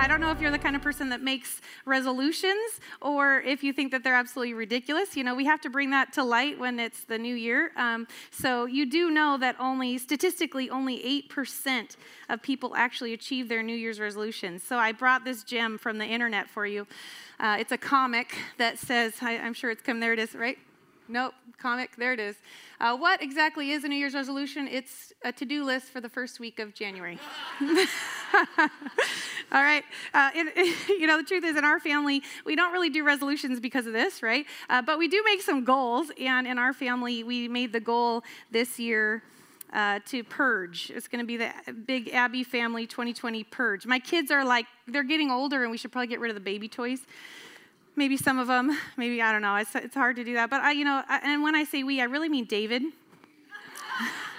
I 0.00 0.06
don't 0.06 0.22
know 0.22 0.30
if 0.30 0.40
you're 0.40 0.50
the 0.50 0.58
kind 0.58 0.74
of 0.74 0.80
person 0.80 1.10
that 1.10 1.20
makes 1.20 1.60
resolutions 1.84 2.80
or 3.02 3.42
if 3.42 3.62
you 3.62 3.74
think 3.74 3.92
that 3.92 4.02
they're 4.02 4.14
absolutely 4.14 4.54
ridiculous. 4.54 5.14
You 5.14 5.24
know, 5.24 5.34
we 5.34 5.44
have 5.44 5.60
to 5.60 5.68
bring 5.68 5.90
that 5.90 6.14
to 6.14 6.24
light 6.24 6.58
when 6.58 6.80
it's 6.80 7.04
the 7.04 7.18
new 7.18 7.34
year. 7.34 7.72
Um, 7.76 8.08
so 8.30 8.64
you 8.64 8.86
do 8.86 9.10
know 9.10 9.36
that 9.36 9.56
only, 9.60 9.98
statistically, 9.98 10.70
only 10.70 11.22
8% 11.30 11.96
of 12.30 12.40
people 12.40 12.74
actually 12.74 13.12
achieve 13.12 13.50
their 13.50 13.62
New 13.62 13.76
Year's 13.76 14.00
resolutions. 14.00 14.62
So 14.62 14.78
I 14.78 14.92
brought 14.92 15.26
this 15.26 15.44
gem 15.44 15.76
from 15.76 15.98
the 15.98 16.06
internet 16.06 16.48
for 16.48 16.64
you. 16.64 16.86
Uh, 17.38 17.58
it's 17.60 17.72
a 17.72 17.78
comic 17.78 18.34
that 18.56 18.78
says, 18.78 19.12
I, 19.20 19.36
I'm 19.36 19.52
sure 19.52 19.70
it's 19.70 19.82
come, 19.82 20.00
there 20.00 20.14
it 20.14 20.18
is, 20.18 20.34
right? 20.34 20.56
Nope, 21.08 21.34
comic, 21.58 21.96
there 21.96 22.14
it 22.14 22.20
is. 22.20 22.36
Uh, 22.80 22.96
what 22.96 23.22
exactly 23.22 23.72
is 23.72 23.84
a 23.84 23.88
New 23.88 23.96
Year's 23.96 24.14
resolution? 24.14 24.66
It's 24.66 25.09
a 25.22 25.32
to 25.32 25.44
do 25.44 25.64
list 25.64 25.86
for 25.86 26.00
the 26.00 26.08
first 26.08 26.40
week 26.40 26.58
of 26.58 26.74
January. 26.74 27.18
All 29.52 29.62
right. 29.62 29.84
Uh, 30.14 30.30
you 30.88 31.06
know, 31.06 31.18
the 31.18 31.24
truth 31.24 31.44
is, 31.44 31.56
in 31.56 31.64
our 31.64 31.78
family, 31.78 32.22
we 32.44 32.56
don't 32.56 32.72
really 32.72 32.90
do 32.90 33.04
resolutions 33.04 33.60
because 33.60 33.86
of 33.86 33.92
this, 33.92 34.22
right? 34.22 34.46
Uh, 34.68 34.80
but 34.80 34.98
we 34.98 35.08
do 35.08 35.22
make 35.24 35.42
some 35.42 35.64
goals. 35.64 36.10
And 36.18 36.46
in 36.46 36.58
our 36.58 36.72
family, 36.72 37.22
we 37.22 37.48
made 37.48 37.72
the 37.72 37.80
goal 37.80 38.24
this 38.50 38.78
year. 38.78 39.22
Uh, 39.72 40.00
to 40.04 40.24
purge. 40.24 40.90
It's 40.92 41.06
going 41.06 41.20
to 41.20 41.24
be 41.24 41.36
the 41.36 41.52
big 41.86 42.08
Abby 42.08 42.42
family 42.42 42.88
2020 42.88 43.44
purge. 43.44 43.86
My 43.86 44.00
kids 44.00 44.32
are 44.32 44.44
like, 44.44 44.66
they're 44.88 45.04
getting 45.04 45.30
older, 45.30 45.62
and 45.62 45.70
we 45.70 45.76
should 45.76 45.92
probably 45.92 46.08
get 46.08 46.18
rid 46.18 46.28
of 46.28 46.34
the 46.34 46.40
baby 46.40 46.66
toys 46.68 47.06
maybe 47.94 48.16
some 48.16 48.38
of 48.38 48.48
them, 48.48 48.76
maybe 48.96 49.22
I 49.22 49.30
don't 49.30 49.42
know. 49.42 49.54
It's, 49.56 49.74
it's 49.76 49.94
hard 49.94 50.16
to 50.16 50.24
do 50.24 50.34
that. 50.34 50.50
But 50.50 50.62
I, 50.62 50.72
you 50.72 50.84
know, 50.84 51.02
I, 51.08 51.20
and 51.22 51.42
when 51.42 51.54
I 51.54 51.64
say 51.64 51.84
we, 51.84 52.00
I 52.00 52.04
really 52.04 52.28
mean 52.28 52.46
David. 52.46 52.82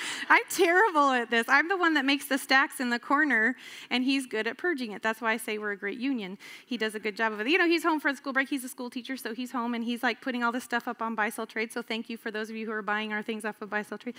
I'm 0.28 0.42
terrible 0.48 1.10
at 1.10 1.30
this. 1.30 1.46
I'm 1.48 1.68
the 1.68 1.76
one 1.76 1.94
that 1.94 2.04
makes 2.04 2.26
the 2.26 2.38
stacks 2.38 2.80
in 2.80 2.90
the 2.90 2.98
corner, 2.98 3.56
and 3.90 4.04
he's 4.04 4.26
good 4.26 4.46
at 4.46 4.58
purging 4.58 4.92
it. 4.92 5.02
That's 5.02 5.20
why 5.20 5.32
I 5.32 5.36
say 5.36 5.58
we're 5.58 5.72
a 5.72 5.76
great 5.76 5.98
union. 5.98 6.38
He 6.66 6.76
does 6.76 6.94
a 6.94 7.00
good 7.00 7.16
job 7.16 7.32
of 7.32 7.40
it. 7.40 7.48
You 7.48 7.58
know, 7.58 7.66
he's 7.66 7.82
home 7.82 8.00
for 8.00 8.12
the 8.12 8.16
school 8.16 8.32
break. 8.32 8.48
He's 8.48 8.64
a 8.64 8.68
school 8.68 8.90
teacher, 8.90 9.16
so 9.16 9.34
he's 9.34 9.52
home, 9.52 9.74
and 9.74 9.84
he's 9.84 10.02
like 10.02 10.20
putting 10.20 10.42
all 10.42 10.52
this 10.52 10.64
stuff 10.64 10.88
up 10.88 11.02
on 11.02 11.14
Buy 11.14 11.28
Sell 11.28 11.46
Trade. 11.46 11.72
So 11.72 11.82
thank 11.82 12.08
you 12.08 12.16
for 12.16 12.30
those 12.30 12.50
of 12.50 12.56
you 12.56 12.66
who 12.66 12.72
are 12.72 12.82
buying 12.82 13.12
our 13.12 13.22
things 13.22 13.44
off 13.44 13.60
of 13.60 13.70
Buy 13.70 13.82
Sell 13.82 13.98
Trade. 13.98 14.14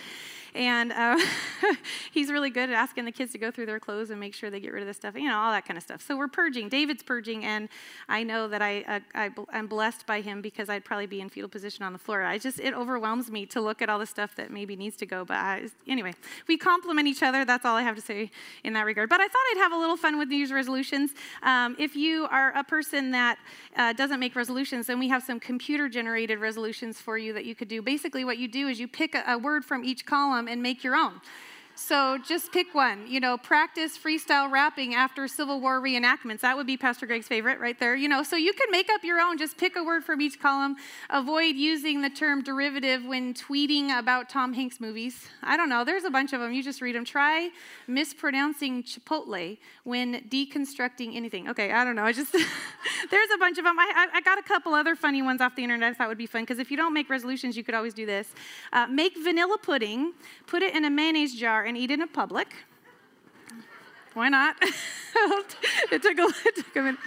And 0.54 0.92
uh, 0.92 1.18
he's 2.12 2.30
really 2.30 2.50
good 2.50 2.70
at 2.70 2.74
asking 2.74 3.04
the 3.04 3.12
kids 3.12 3.32
to 3.32 3.38
go 3.38 3.50
through 3.50 3.66
their 3.66 3.80
clothes 3.80 4.10
and 4.10 4.20
make 4.20 4.34
sure 4.34 4.50
they 4.50 4.60
get 4.60 4.72
rid 4.72 4.82
of 4.82 4.86
the 4.86 4.94
stuff, 4.94 5.14
you 5.16 5.28
know, 5.28 5.36
all 5.36 5.52
that 5.52 5.64
kind 5.64 5.76
of 5.76 5.82
stuff. 5.82 6.02
So 6.06 6.16
we're 6.16 6.28
purging. 6.28 6.68
David's 6.68 7.02
purging, 7.02 7.44
and 7.44 7.68
I 8.08 8.22
know 8.22 8.48
that 8.48 8.62
I, 8.62 8.82
uh, 8.82 9.00
I, 9.14 9.30
I'm 9.52 9.66
blessed 9.66 10.06
by 10.06 10.20
him 10.20 10.40
because 10.40 10.68
I'd 10.68 10.84
probably 10.84 11.06
be 11.06 11.20
in 11.20 11.28
fetal 11.28 11.48
position 11.48 11.84
on 11.84 11.92
the 11.92 11.98
floor. 11.98 12.22
I 12.22 12.38
just, 12.38 12.60
it 12.60 12.74
overwhelms 12.74 13.30
me 13.30 13.46
to 13.46 13.60
look 13.60 13.82
at 13.82 13.88
all 13.88 13.98
the 13.98 14.06
stuff 14.06 14.34
that 14.36 14.50
maybe 14.50 14.76
needs 14.76 14.96
to 14.96 15.06
go. 15.06 15.24
But 15.24 15.36
I, 15.36 15.63
anyway, 15.86 16.12
we 16.48 16.56
complement 16.56 17.08
each 17.08 17.22
other. 17.22 17.44
That's 17.44 17.64
all 17.64 17.76
I 17.76 17.82
have 17.82 17.96
to 17.96 18.02
say 18.02 18.30
in 18.64 18.72
that 18.74 18.84
regard. 18.84 19.08
But 19.08 19.20
I 19.20 19.28
thought 19.28 19.42
I'd 19.52 19.58
have 19.58 19.72
a 19.72 19.76
little 19.76 19.96
fun 19.96 20.18
with 20.18 20.28
New 20.28 20.36
Year's 20.36 20.52
resolutions. 20.52 21.12
Um, 21.42 21.76
if 21.78 21.96
you 21.96 22.26
are 22.30 22.52
a 22.56 22.64
person 22.64 23.10
that 23.12 23.38
uh, 23.76 23.92
doesn't 23.92 24.20
make 24.20 24.36
resolutions, 24.36 24.86
then 24.86 24.98
we 24.98 25.08
have 25.08 25.22
some 25.22 25.40
computer 25.40 25.88
generated 25.88 26.38
resolutions 26.38 27.00
for 27.00 27.18
you 27.18 27.32
that 27.32 27.44
you 27.44 27.54
could 27.54 27.68
do. 27.68 27.82
Basically, 27.82 28.24
what 28.24 28.38
you 28.38 28.48
do 28.48 28.68
is 28.68 28.80
you 28.80 28.88
pick 28.88 29.14
a, 29.14 29.24
a 29.28 29.38
word 29.38 29.64
from 29.64 29.84
each 29.84 30.06
column 30.06 30.48
and 30.48 30.62
make 30.62 30.84
your 30.84 30.96
own. 30.96 31.20
So 31.76 32.18
just 32.18 32.52
pick 32.52 32.72
one. 32.72 33.06
You 33.08 33.18
know, 33.18 33.36
practice 33.36 33.98
freestyle 33.98 34.50
rapping 34.50 34.94
after 34.94 35.26
Civil 35.26 35.60
War 35.60 35.80
reenactments. 35.80 36.40
That 36.40 36.56
would 36.56 36.68
be 36.68 36.76
Pastor 36.76 37.04
Greg's 37.04 37.26
favorite 37.26 37.58
right 37.58 37.78
there. 37.78 37.96
You 37.96 38.08
know, 38.08 38.22
so 38.22 38.36
you 38.36 38.52
can 38.52 38.70
make 38.70 38.88
up 38.90 39.02
your 39.02 39.20
own. 39.20 39.38
Just 39.38 39.56
pick 39.56 39.74
a 39.74 39.82
word 39.82 40.04
from 40.04 40.20
each 40.20 40.40
column. 40.40 40.76
Avoid 41.10 41.56
using 41.56 42.00
the 42.00 42.10
term 42.10 42.42
derivative 42.42 43.04
when 43.04 43.34
tweeting 43.34 43.96
about 43.98 44.28
Tom 44.28 44.52
Hanks 44.52 44.80
movies. 44.80 45.26
I 45.42 45.56
don't 45.56 45.68
know. 45.68 45.84
There's 45.84 46.04
a 46.04 46.10
bunch 46.10 46.32
of 46.32 46.40
them. 46.40 46.52
You 46.52 46.62
just 46.62 46.80
read 46.80 46.94
them. 46.94 47.04
Try 47.04 47.50
mispronouncing 47.88 48.84
Chipotle 48.84 49.58
when 49.82 50.22
deconstructing 50.28 51.16
anything. 51.16 51.48
Okay, 51.48 51.72
I 51.72 51.84
don't 51.84 51.96
know. 51.96 52.04
I 52.04 52.12
just 52.12 52.32
there's 53.10 53.30
a 53.34 53.38
bunch 53.38 53.58
of 53.58 53.64
them. 53.64 53.78
I, 53.78 54.08
I, 54.14 54.20
got 54.20 54.38
a 54.38 54.42
couple 54.42 54.74
other 54.74 54.94
funny 54.94 55.22
ones 55.22 55.40
off 55.40 55.56
the 55.56 55.62
internet. 55.62 55.90
I 55.90 55.94
thought 55.94 56.08
would 56.08 56.18
be 56.18 56.26
fun 56.26 56.42
because 56.42 56.58
if 56.58 56.70
you 56.70 56.76
don't 56.76 56.94
make 56.94 57.10
resolutions, 57.10 57.56
you 57.56 57.64
could 57.64 57.74
always 57.74 57.94
do 57.94 58.06
this. 58.06 58.28
Uh, 58.72 58.86
make 58.86 59.16
vanilla 59.22 59.58
pudding. 59.58 60.12
Put 60.46 60.62
it 60.62 60.74
in 60.74 60.84
a 60.84 60.90
mayonnaise 60.90 61.34
jar 61.34 61.63
and 61.64 61.76
eat 61.76 61.90
in 61.90 62.02
a 62.02 62.06
public. 62.06 62.54
Why 64.14 64.28
not? 64.28 64.56
it, 65.92 66.02
took 66.02 66.18
a, 66.18 66.28
it 66.48 66.56
took 66.56 66.76
a 66.76 66.82
minute. 66.82 67.00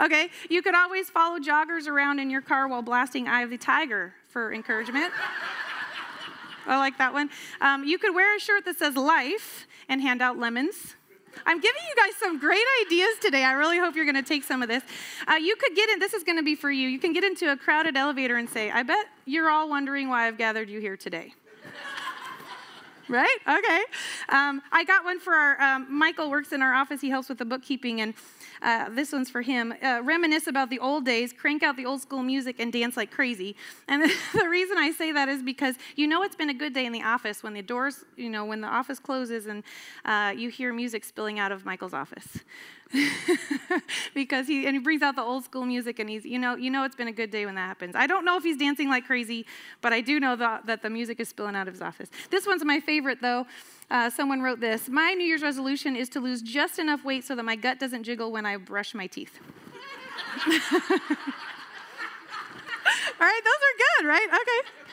Okay, 0.00 0.28
you 0.50 0.62
could 0.62 0.74
always 0.74 1.08
follow 1.08 1.38
joggers 1.38 1.86
around 1.86 2.18
in 2.18 2.30
your 2.30 2.42
car 2.42 2.68
while 2.68 2.82
blasting 2.82 3.28
Eye 3.28 3.42
of 3.42 3.50
the 3.50 3.56
Tiger 3.56 4.14
for 4.28 4.52
encouragement. 4.52 5.12
I 6.66 6.78
like 6.78 6.98
that 6.98 7.12
one. 7.12 7.28
Um, 7.60 7.84
you 7.84 7.98
could 7.98 8.14
wear 8.14 8.36
a 8.36 8.40
shirt 8.40 8.64
that 8.64 8.78
says 8.78 8.96
life 8.96 9.66
and 9.88 10.00
hand 10.00 10.22
out 10.22 10.38
lemons. 10.38 10.96
I'm 11.44 11.60
giving 11.60 11.82
you 11.88 12.02
guys 12.02 12.14
some 12.16 12.38
great 12.38 12.64
ideas 12.86 13.18
today. 13.20 13.44
I 13.44 13.52
really 13.52 13.78
hope 13.78 13.96
you're 13.96 14.04
going 14.04 14.14
to 14.14 14.22
take 14.22 14.44
some 14.44 14.62
of 14.62 14.68
this. 14.68 14.82
Uh, 15.26 15.34
you 15.34 15.56
could 15.56 15.74
get 15.74 15.90
in, 15.90 15.98
this 15.98 16.14
is 16.14 16.22
going 16.22 16.38
to 16.38 16.44
be 16.44 16.54
for 16.54 16.70
you. 16.70 16.88
You 16.88 16.98
can 16.98 17.12
get 17.12 17.24
into 17.24 17.50
a 17.50 17.56
crowded 17.56 17.96
elevator 17.96 18.36
and 18.36 18.48
say, 18.48 18.70
I 18.70 18.82
bet 18.82 19.06
you're 19.26 19.50
all 19.50 19.68
wondering 19.68 20.08
why 20.08 20.26
I've 20.26 20.38
gathered 20.38 20.70
you 20.70 20.80
here 20.80 20.96
today 20.96 21.34
right? 23.08 23.38
Okay. 23.46 23.82
Um, 24.28 24.62
I 24.72 24.84
got 24.84 25.04
one 25.04 25.20
for 25.20 25.34
our, 25.34 25.60
um, 25.60 25.86
Michael 25.88 26.30
works 26.30 26.52
in 26.52 26.62
our 26.62 26.74
office. 26.74 27.00
He 27.00 27.10
helps 27.10 27.28
with 27.28 27.38
the 27.38 27.44
bookkeeping, 27.44 28.00
and 28.00 28.14
uh, 28.64 28.88
this 28.88 29.12
one's 29.12 29.28
for 29.28 29.42
him. 29.42 29.74
Uh, 29.82 30.00
reminisce 30.02 30.46
about 30.46 30.70
the 30.70 30.78
old 30.78 31.04
days, 31.04 31.32
crank 31.32 31.62
out 31.62 31.76
the 31.76 31.84
old 31.84 32.00
school 32.00 32.22
music, 32.22 32.56
and 32.58 32.72
dance 32.72 32.96
like 32.96 33.10
crazy. 33.10 33.54
And 33.86 34.02
the 34.32 34.48
reason 34.48 34.78
I 34.78 34.90
say 34.90 35.12
that 35.12 35.28
is 35.28 35.42
because 35.42 35.76
you 35.96 36.06
know 36.06 36.22
it's 36.22 36.34
been 36.34 36.50
a 36.50 36.54
good 36.54 36.72
day 36.72 36.86
in 36.86 36.92
the 36.92 37.02
office 37.02 37.42
when 37.42 37.52
the 37.52 37.62
doors, 37.62 38.04
you 38.16 38.30
know, 38.30 38.44
when 38.46 38.62
the 38.62 38.68
office 38.68 38.98
closes 38.98 39.46
and 39.46 39.62
uh, 40.04 40.32
you 40.34 40.48
hear 40.48 40.72
music 40.72 41.04
spilling 41.04 41.38
out 41.38 41.52
of 41.52 41.64
Michael's 41.64 41.94
office. 41.94 42.40
because 44.14 44.46
he 44.46 44.66
and 44.66 44.76
he 44.76 44.80
brings 44.80 45.02
out 45.02 45.16
the 45.16 45.22
old 45.22 45.44
school 45.44 45.64
music 45.64 45.98
and 45.98 46.08
he's 46.08 46.24
you 46.24 46.38
know 46.38 46.54
you 46.54 46.70
know 46.70 46.84
it's 46.84 46.94
been 46.94 47.08
a 47.08 47.12
good 47.12 47.30
day 47.30 47.44
when 47.44 47.54
that 47.54 47.66
happens 47.66 47.96
i 47.96 48.06
don't 48.06 48.24
know 48.24 48.36
if 48.36 48.44
he's 48.44 48.56
dancing 48.56 48.88
like 48.88 49.04
crazy 49.04 49.46
but 49.80 49.92
i 49.92 50.00
do 50.00 50.20
know 50.20 50.36
that, 50.36 50.64
that 50.66 50.82
the 50.82 50.90
music 50.90 51.18
is 51.18 51.28
spilling 51.28 51.56
out 51.56 51.66
of 51.66 51.74
his 51.74 51.82
office 51.82 52.08
this 52.30 52.46
one's 52.46 52.64
my 52.64 52.78
favorite 52.78 53.20
though 53.20 53.46
uh, 53.90 54.10
someone 54.10 54.40
wrote 54.42 54.60
this 54.60 54.88
My 54.88 55.12
New 55.12 55.24
Year's 55.24 55.42
resolution 55.42 55.96
is 55.96 56.08
to 56.10 56.20
lose 56.20 56.42
just 56.42 56.78
enough 56.78 57.04
weight 57.04 57.24
so 57.24 57.34
that 57.34 57.44
my 57.44 57.56
gut 57.56 57.78
doesn't 57.78 58.04
jiggle 58.04 58.32
when 58.32 58.46
I 58.46 58.56
brush 58.56 58.94
my 58.94 59.06
teeth. 59.06 59.38
All 60.46 60.52
right, 63.20 63.40
those 63.44 63.54
are 63.54 63.76
good, 64.02 64.08
right? 64.08 64.28
Okay. 64.28 64.84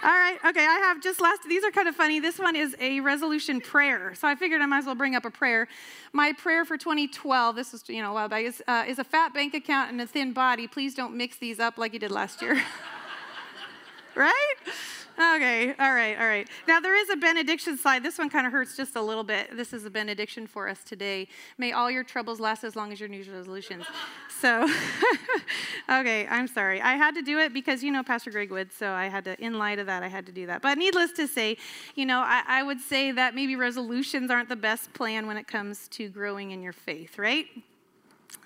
All 0.00 0.10
right, 0.10 0.38
okay, 0.46 0.64
I 0.64 0.78
have 0.78 1.02
just 1.02 1.20
last, 1.20 1.40
these 1.48 1.64
are 1.64 1.72
kind 1.72 1.88
of 1.88 1.96
funny. 1.96 2.20
This 2.20 2.38
one 2.38 2.54
is 2.54 2.76
a 2.78 3.00
resolution 3.00 3.60
prayer. 3.60 4.14
So 4.14 4.28
I 4.28 4.36
figured 4.36 4.62
I 4.62 4.66
might 4.66 4.78
as 4.78 4.86
well 4.86 4.94
bring 4.94 5.16
up 5.16 5.24
a 5.24 5.30
prayer. 5.30 5.66
My 6.12 6.32
prayer 6.32 6.64
for 6.64 6.76
2012, 6.76 7.56
this 7.56 7.72
was, 7.72 7.88
you 7.88 8.00
know, 8.00 8.12
a 8.12 8.14
while 8.14 8.28
back, 8.28 8.44
is, 8.44 8.62
uh, 8.68 8.84
is 8.86 9.00
a 9.00 9.04
fat 9.04 9.34
bank 9.34 9.54
account 9.54 9.90
and 9.90 10.00
a 10.00 10.06
thin 10.06 10.32
body. 10.32 10.68
Please 10.68 10.94
don't 10.94 11.16
mix 11.16 11.38
these 11.38 11.58
up 11.58 11.78
like 11.78 11.92
you 11.94 11.98
did 11.98 12.12
last 12.12 12.40
year. 12.42 12.62
right? 14.14 14.54
Okay, 15.18 15.74
all 15.80 15.94
right, 15.94 16.16
all 16.16 16.28
right. 16.28 16.48
Now 16.68 16.78
there 16.78 16.94
is 16.94 17.10
a 17.10 17.16
benediction 17.16 17.76
slide. 17.76 18.04
This 18.04 18.18
one 18.18 18.30
kind 18.30 18.46
of 18.46 18.52
hurts 18.52 18.76
just 18.76 18.94
a 18.94 19.02
little 19.02 19.24
bit. 19.24 19.56
This 19.56 19.72
is 19.72 19.84
a 19.84 19.90
benediction 19.90 20.46
for 20.46 20.68
us 20.68 20.84
today. 20.84 21.26
May 21.58 21.72
all 21.72 21.90
your 21.90 22.04
troubles 22.04 22.38
last 22.38 22.62
as 22.62 22.76
long 22.76 22.92
as 22.92 23.00
your 23.00 23.08
New 23.08 23.16
Year's 23.16 23.28
resolutions. 23.28 23.84
So, 24.40 24.68
okay, 25.90 26.28
I'm 26.28 26.46
sorry. 26.46 26.80
I 26.80 26.94
had 26.94 27.16
to 27.16 27.22
do 27.22 27.40
it 27.40 27.52
because 27.52 27.82
you 27.82 27.90
know 27.90 28.04
Pastor 28.04 28.30
Greg 28.30 28.52
would, 28.52 28.72
so 28.72 28.92
I 28.92 29.06
had 29.06 29.24
to, 29.24 29.40
in 29.44 29.58
light 29.58 29.80
of 29.80 29.86
that, 29.86 30.04
I 30.04 30.08
had 30.08 30.24
to 30.26 30.32
do 30.32 30.46
that. 30.46 30.62
But 30.62 30.78
needless 30.78 31.10
to 31.12 31.26
say, 31.26 31.56
you 31.96 32.06
know, 32.06 32.20
I, 32.20 32.44
I 32.46 32.62
would 32.62 32.80
say 32.80 33.10
that 33.10 33.34
maybe 33.34 33.56
resolutions 33.56 34.30
aren't 34.30 34.48
the 34.48 34.56
best 34.56 34.92
plan 34.92 35.26
when 35.26 35.36
it 35.36 35.48
comes 35.48 35.88
to 35.88 36.08
growing 36.08 36.52
in 36.52 36.62
your 36.62 36.72
faith, 36.72 37.18
right? 37.18 37.46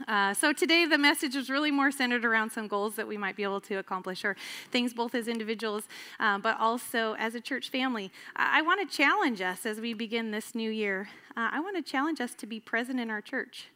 Uh, 0.08 0.34
so 0.34 0.52
today 0.52 0.84
the 0.84 0.98
message 0.98 1.36
is 1.36 1.50
really 1.50 1.70
more 1.70 1.90
centered 1.90 2.24
around 2.24 2.50
some 2.50 2.68
goals 2.68 2.96
that 2.96 3.06
we 3.06 3.16
might 3.16 3.36
be 3.36 3.42
able 3.42 3.60
to 3.60 3.76
accomplish 3.76 4.24
or 4.24 4.36
things 4.70 4.92
both 4.94 5.14
as 5.14 5.28
individuals 5.28 5.84
um, 6.20 6.40
but 6.40 6.58
also 6.58 7.14
as 7.18 7.34
a 7.34 7.40
church 7.40 7.70
family. 7.70 8.10
I, 8.36 8.58
I 8.58 8.62
want 8.62 8.88
to 8.88 8.96
challenge 8.96 9.40
us 9.40 9.66
as 9.66 9.80
we 9.80 9.94
begin 9.94 10.30
this 10.30 10.54
new 10.54 10.70
year 10.70 11.08
uh, 11.36 11.50
i 11.52 11.60
want 11.60 11.76
to 11.76 11.82
challenge 11.82 12.20
us 12.20 12.34
to 12.34 12.46
be 12.46 12.60
present 12.60 13.00
in 13.00 13.10
our 13.10 13.20
church 13.20 13.68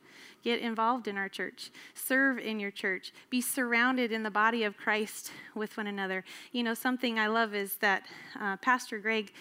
get 0.43 0.61
involved 0.61 1.09
in 1.09 1.17
our 1.17 1.29
church 1.29 1.71
serve 1.95 2.39
in 2.39 2.61
your 2.61 2.71
church 2.71 3.13
be 3.31 3.41
surrounded 3.41 4.13
in 4.13 4.23
the 4.23 4.31
body 4.31 4.65
of 4.65 4.77
christ 4.77 5.31
with 5.55 5.77
one 5.77 5.87
another. 5.87 6.25
You 6.53 6.63
know 6.63 6.75
something 6.75 7.19
i 7.19 7.27
love 7.27 7.55
is 7.55 7.77
that 7.77 8.05
uh, 8.41 8.57
pastor 8.57 8.99
greg 8.99 9.33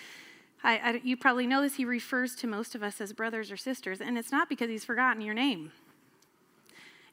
I, 0.64 0.78
I, 0.78 1.02
you 1.04 1.16
probably 1.16 1.46
know 1.46 1.62
this 1.62 1.76
he 1.76 1.86
refers 1.86 2.36
to 2.38 2.48
most 2.48 2.74
of 2.74 2.82
us 2.82 3.00
as 3.00 3.14
brothers 3.14 3.52
or 3.52 3.58
sisters 3.58 4.02
and 4.02 4.18
it's 4.18 4.32
not 4.32 4.50
because 4.50 4.70
he's 4.70 4.86
forgotten 4.86 5.22
your 5.22 5.36
name 5.36 5.72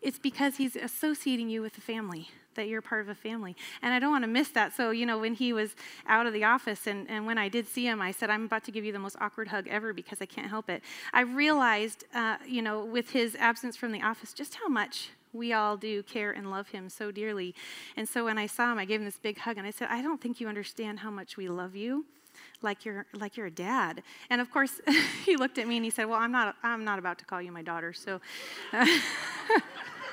it's 0.02 0.18
because 0.18 0.56
he's 0.56 0.76
associating 0.76 1.48
you 1.48 1.62
with 1.62 1.74
the 1.74 1.80
family, 1.80 2.30
that 2.54 2.68
you're 2.68 2.82
part 2.82 3.00
of 3.00 3.08
a 3.08 3.14
family. 3.14 3.56
And 3.80 3.94
I 3.94 3.98
don't 3.98 4.10
want 4.10 4.24
to 4.24 4.28
miss 4.28 4.48
that. 4.50 4.74
So, 4.74 4.90
you 4.90 5.06
know, 5.06 5.18
when 5.18 5.34
he 5.34 5.52
was 5.52 5.74
out 6.06 6.26
of 6.26 6.32
the 6.32 6.44
office 6.44 6.86
and, 6.86 7.08
and 7.08 7.24
when 7.26 7.38
I 7.38 7.48
did 7.48 7.66
see 7.66 7.86
him, 7.86 8.02
I 8.02 8.10
said, 8.10 8.28
I'm 8.30 8.44
about 8.44 8.64
to 8.64 8.70
give 8.70 8.84
you 8.84 8.92
the 8.92 8.98
most 8.98 9.16
awkward 9.20 9.48
hug 9.48 9.68
ever 9.68 9.92
because 9.92 10.20
I 10.20 10.26
can't 10.26 10.48
help 10.48 10.68
it. 10.68 10.82
I 11.12 11.22
realized, 11.22 12.04
uh, 12.14 12.36
you 12.46 12.62
know, 12.62 12.84
with 12.84 13.10
his 13.10 13.36
absence 13.36 13.76
from 13.76 13.92
the 13.92 14.02
office, 14.02 14.32
just 14.32 14.56
how 14.56 14.68
much 14.68 15.10
we 15.32 15.52
all 15.52 15.76
do 15.78 16.02
care 16.02 16.30
and 16.30 16.50
love 16.50 16.68
him 16.68 16.88
so 16.90 17.10
dearly. 17.10 17.54
And 17.96 18.06
so 18.06 18.24
when 18.26 18.36
I 18.36 18.46
saw 18.46 18.72
him, 18.72 18.78
I 18.78 18.84
gave 18.84 19.00
him 19.00 19.06
this 19.06 19.18
big 19.18 19.38
hug 19.38 19.56
and 19.56 19.66
I 19.66 19.70
said, 19.70 19.88
I 19.90 20.02
don't 20.02 20.20
think 20.20 20.40
you 20.40 20.48
understand 20.48 20.98
how 20.98 21.10
much 21.10 21.36
we 21.36 21.48
love 21.48 21.74
you. 21.74 22.04
like 22.62 22.84
you're 22.84 23.06
like 23.14 23.36
you're 23.36 23.46
a 23.46 23.50
dad. 23.50 24.02
And 24.30 24.40
of 24.40 24.50
course, 24.50 24.80
he 25.24 25.36
looked 25.36 25.58
at 25.58 25.66
me 25.66 25.76
and 25.76 25.84
he 25.84 25.90
said, 25.90 26.06
"Well, 26.06 26.18
I'm 26.18 26.32
not 26.32 26.56
I'm 26.62 26.84
not 26.84 26.98
about 26.98 27.18
to 27.18 27.24
call 27.24 27.42
you 27.42 27.52
my 27.52 27.62
daughter." 27.62 27.92
So 27.92 28.20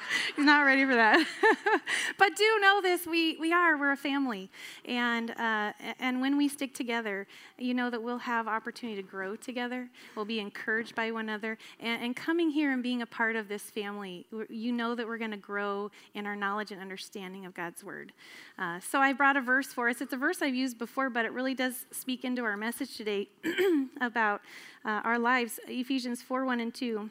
He's 0.36 0.46
not 0.46 0.66
ready 0.66 0.86
for 0.86 0.96
that. 0.96 1.26
but 2.18 2.36
do 2.36 2.60
know 2.62 2.82
this: 2.82 3.06
we 3.06 3.38
we 3.38 3.54
are 3.54 3.78
we're 3.78 3.92
a 3.92 3.98
family, 3.98 4.50
and 4.86 5.32
uh, 5.32 5.74
and 6.00 6.22
when 6.22 6.38
we 6.38 6.48
stick 6.48 6.74
together, 6.74 7.28
you 7.58 7.74
know 7.74 7.90
that 7.90 8.02
we'll 8.02 8.18
have 8.18 8.48
opportunity 8.48 9.02
to 9.02 9.08
grow 9.08 9.36
together. 9.36 9.90
We'll 10.16 10.26
be 10.26 10.40
encouraged 10.40 10.96
by 10.96 11.12
one 11.12 11.30
another, 11.30 11.58
and, 11.80 12.04
and 12.04 12.16
coming 12.16 12.50
here 12.50 12.72
and 12.72 12.82
being 12.82 13.02
a 13.02 13.06
part 13.06 13.36
of 13.36 13.48
this 13.48 13.64
family, 13.64 14.26
you 14.50 14.72
know 14.72 14.96
that 14.96 15.08
we're 15.08 15.18
going 15.18 15.32
to 15.32 15.38
grow 15.38 15.92
in 16.14 16.26
our 16.26 16.36
knowledge 16.36 16.72
and 16.72 16.82
understanding 16.82 17.46
of 17.46 17.54
God's 17.54 17.84
word. 17.84 18.14
Uh, 18.58 18.80
so 18.80 19.00
I 19.00 19.14
brought 19.14 19.38
a 19.38 19.42
verse 19.42 19.68
for 19.68 19.90
us. 19.90 20.02
It's 20.02 20.14
a 20.14 20.18
verse 20.18 20.42
I've 20.42 20.56
used 20.56 20.78
before, 20.78 21.10
but 21.10 21.26
it 21.26 21.32
really 21.32 21.54
does 21.54 21.86
speak 21.92 22.24
into 22.24 22.44
our 22.44 22.58
message 22.58 22.98
today 22.98 23.30
about 24.02 24.42
uh, 24.86 25.02
our 25.04 25.20
lives. 25.20 25.60
Ephesians 25.68 26.22
four 26.22 26.46
one 26.46 26.60
and 26.60 26.74
two. 26.74 27.10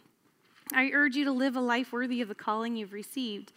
I 0.72 0.90
urge 0.92 1.16
you 1.16 1.24
to 1.24 1.32
live 1.32 1.56
a 1.56 1.60
life 1.60 1.92
worthy 1.92 2.20
of 2.20 2.28
the 2.28 2.34
calling 2.34 2.76
you've 2.76 2.92
received, 2.92 3.52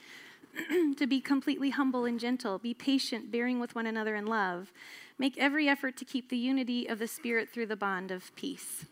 to 0.98 1.08
be 1.08 1.20
completely 1.20 1.70
humble 1.72 2.06
and 2.06 2.20
gentle, 2.20 2.58
be 2.58 2.74
patient, 2.74 3.32
bearing 3.32 3.60
with 3.60 3.76
one 3.76 3.86
another 3.86 4.16
in 4.16 4.26
love. 4.26 4.72
Make 5.18 5.38
every 5.38 5.68
effort 5.68 5.98
to 5.98 6.06
keep 6.06 6.30
the 6.30 6.38
unity 6.38 6.88
of 6.88 7.00
the 7.00 7.08
Spirit 7.08 7.50
through 7.50 7.68
the 7.68 7.76
bond 7.76 8.12
of 8.12 8.36
peace. 8.36 8.86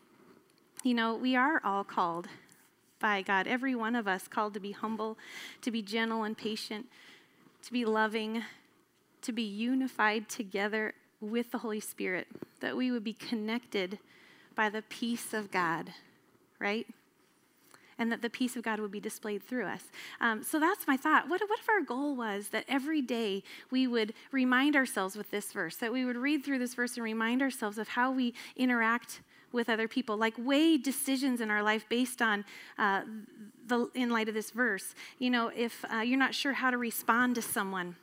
You 0.83 0.93
know, 0.93 1.15
we 1.15 1.35
are 1.35 1.61
all 1.63 1.83
called 1.83 2.27
by 2.99 3.21
God, 3.21 3.47
every 3.47 3.75
one 3.75 3.95
of 3.95 4.07
us 4.07 4.27
called 4.27 4.53
to 4.53 4.59
be 4.59 4.71
humble, 4.71 5.17
to 5.61 5.71
be 5.71 5.81
gentle 5.81 6.23
and 6.23 6.37
patient, 6.37 6.87
to 7.63 7.71
be 7.71 7.85
loving, 7.85 8.43
to 9.21 9.31
be 9.31 9.43
unified 9.43 10.29
together 10.29 10.93
with 11.21 11.51
the 11.51 11.59
Holy 11.59 11.79
Spirit, 11.79 12.27
that 12.59 12.77
we 12.77 12.91
would 12.91 13.03
be 13.03 13.13
connected 13.13 13.99
by 14.55 14.69
the 14.69 14.81
peace 14.81 15.33
of 15.33 15.51
God, 15.51 15.93
right? 16.59 16.85
And 17.99 18.11
that 18.11 18.23
the 18.23 18.29
peace 18.29 18.55
of 18.55 18.63
God 18.63 18.79
would 18.79 18.91
be 18.91 18.99
displayed 18.99 19.43
through 19.43 19.65
us. 19.65 19.83
Um, 20.19 20.41
so 20.41 20.59
that's 20.59 20.87
my 20.87 20.97
thought. 20.97 21.29
What, 21.29 21.41
what 21.47 21.59
if 21.59 21.69
our 21.69 21.81
goal 21.81 22.15
was 22.15 22.49
that 22.49 22.65
every 22.67 23.01
day 23.01 23.43
we 23.69 23.85
would 23.85 24.13
remind 24.31 24.75
ourselves 24.75 25.15
with 25.15 25.29
this 25.29 25.51
verse, 25.51 25.75
that 25.75 25.91
we 25.91 26.05
would 26.05 26.17
read 26.17 26.43
through 26.43 26.59
this 26.59 26.73
verse 26.73 26.95
and 26.95 27.03
remind 27.03 27.41
ourselves 27.41 27.77
of 27.77 27.89
how 27.89 28.11
we 28.11 28.33
interact 28.55 29.21
with 29.51 29.69
other 29.69 29.87
people, 29.87 30.15
like 30.15 30.35
weigh 30.37 30.77
decisions 30.77 31.41
in 31.41 31.51
our 31.51 31.63
life 31.63 31.85
based 31.89 32.21
on 32.21 32.45
uh, 32.77 33.01
the 33.67 33.89
in 33.93 34.09
light 34.09 34.27
of 34.27 34.33
this 34.33 34.51
verse. 34.51 34.95
You 35.17 35.29
know, 35.29 35.51
if 35.55 35.83
uh, 35.91 35.97
you're 35.97 36.19
not 36.19 36.35
sure 36.35 36.53
how 36.53 36.71
to 36.71 36.77
respond 36.77 37.35
to 37.35 37.41
someone, 37.41 37.95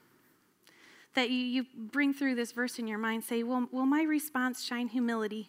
that 1.14 1.31
you, 1.31 1.38
you 1.38 1.66
bring 1.75 2.12
through 2.12 2.34
this 2.34 2.52
verse 2.52 2.78
in 2.78 2.87
your 2.87 2.98
mind, 2.98 3.25
say, 3.25 3.43
"Well, 3.43 3.69
will 3.70 3.87
my 3.87 4.02
response 4.02 4.64
shine 4.64 4.88
humility? 4.88 5.48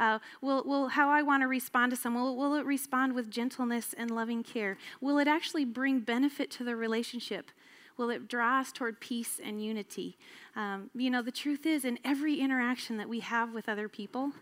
Uh, 0.00 0.18
will, 0.40 0.64
will 0.64 0.88
how 0.88 1.10
I 1.10 1.20
want 1.20 1.42
to 1.42 1.46
respond 1.46 1.90
to 1.90 1.96
someone, 1.96 2.24
will, 2.24 2.36
will 2.36 2.54
it 2.54 2.64
respond 2.64 3.14
with 3.14 3.30
gentleness 3.30 3.94
and 3.96 4.10
loving 4.10 4.42
care? 4.42 4.78
Will 5.00 5.18
it 5.18 5.28
actually 5.28 5.66
bring 5.66 6.00
benefit 6.00 6.50
to 6.52 6.64
the 6.64 6.74
relationship? 6.74 7.50
Will 7.98 8.08
it 8.08 8.26
draw 8.26 8.60
us 8.60 8.72
toward 8.72 8.98
peace 8.98 9.38
and 9.44 9.62
unity? 9.62 10.16
Um, 10.56 10.88
you 10.94 11.10
know, 11.10 11.20
the 11.20 11.30
truth 11.30 11.66
is, 11.66 11.84
in 11.84 11.98
every 12.02 12.40
interaction 12.40 12.96
that 12.96 13.10
we 13.10 13.20
have 13.20 13.52
with 13.52 13.68
other 13.68 13.90
people, 13.90 14.32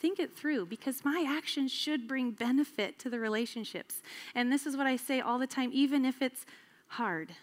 think 0.00 0.18
it 0.18 0.34
through 0.34 0.64
because 0.64 1.04
my 1.04 1.24
actions 1.28 1.70
should 1.70 2.08
bring 2.08 2.30
benefit 2.30 2.98
to 3.00 3.10
the 3.10 3.18
relationships. 3.18 4.00
And 4.34 4.50
this 4.50 4.64
is 4.64 4.74
what 4.74 4.86
I 4.86 4.96
say 4.96 5.20
all 5.20 5.38
the 5.38 5.46
time, 5.46 5.70
even 5.74 6.06
if 6.06 6.22
it's 6.22 6.46
hard 6.86 7.34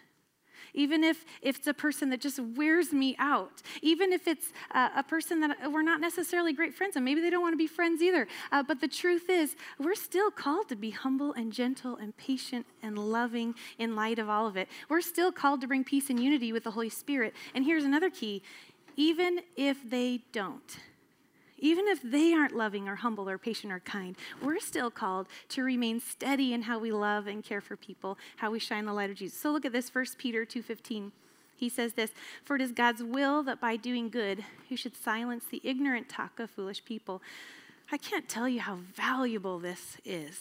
even 0.76 1.02
if, 1.02 1.24
if 1.42 1.56
it's 1.56 1.66
a 1.66 1.74
person 1.74 2.10
that 2.10 2.20
just 2.20 2.38
wears 2.38 2.92
me 2.92 3.16
out, 3.18 3.62
even 3.82 4.12
if 4.12 4.28
it's 4.28 4.52
a 4.70 5.02
person 5.02 5.40
that 5.40 5.72
we're 5.72 5.82
not 5.82 6.00
necessarily 6.00 6.52
great 6.52 6.74
friends 6.74 6.94
and 6.94 7.04
maybe 7.04 7.20
they 7.20 7.30
don't 7.30 7.42
want 7.42 7.54
to 7.54 7.58
be 7.58 7.66
friends 7.66 8.00
either. 8.00 8.28
Uh, 8.52 8.62
but 8.62 8.80
the 8.80 8.86
truth 8.86 9.28
is, 9.28 9.56
we're 9.78 9.94
still 9.94 10.30
called 10.30 10.68
to 10.68 10.76
be 10.76 10.90
humble 10.90 11.32
and 11.32 11.52
gentle 11.52 11.96
and 11.96 12.16
patient 12.16 12.66
and 12.82 12.98
loving 12.98 13.54
in 13.78 13.96
light 13.96 14.18
of 14.18 14.28
all 14.28 14.46
of 14.46 14.56
it. 14.56 14.68
We're 14.88 15.00
still 15.00 15.32
called 15.32 15.60
to 15.62 15.66
bring 15.66 15.82
peace 15.82 16.10
and 16.10 16.22
unity 16.22 16.52
with 16.52 16.64
the 16.64 16.70
Holy 16.70 16.90
Spirit. 16.90 17.34
And 17.54 17.64
here's 17.64 17.84
another 17.84 18.10
key 18.10 18.42
even 18.98 19.40
if 19.56 19.76
they 19.90 20.22
don't 20.32 20.78
even 21.58 21.88
if 21.88 22.02
they 22.02 22.32
aren't 22.32 22.56
loving 22.56 22.88
or 22.88 22.96
humble 22.96 23.28
or 23.28 23.38
patient 23.38 23.72
or 23.72 23.80
kind, 23.80 24.16
we're 24.42 24.60
still 24.60 24.90
called 24.90 25.26
to 25.50 25.62
remain 25.62 26.00
steady 26.00 26.52
in 26.52 26.62
how 26.62 26.78
we 26.78 26.92
love 26.92 27.26
and 27.26 27.44
care 27.44 27.60
for 27.60 27.76
people, 27.76 28.18
how 28.36 28.50
we 28.50 28.58
shine 28.58 28.84
the 28.84 28.92
light 28.92 29.10
of 29.10 29.16
Jesus. 29.16 29.38
So 29.38 29.50
look 29.50 29.64
at 29.64 29.72
this, 29.72 29.94
1 29.94 30.04
Peter 30.18 30.44
2.15. 30.44 31.12
He 31.56 31.68
says 31.68 31.94
this, 31.94 32.10
For 32.44 32.56
it 32.56 32.62
is 32.62 32.72
God's 32.72 33.02
will 33.02 33.42
that 33.44 33.60
by 33.60 33.76
doing 33.76 34.10
good, 34.10 34.44
you 34.68 34.76
should 34.76 34.94
silence 34.94 35.44
the 35.50 35.62
ignorant 35.64 36.08
talk 36.08 36.38
of 36.38 36.50
foolish 36.50 36.84
people. 36.84 37.22
I 37.90 37.96
can't 37.96 38.28
tell 38.28 38.48
you 38.48 38.60
how 38.60 38.80
valuable 38.94 39.58
this 39.58 39.96
is. 40.04 40.40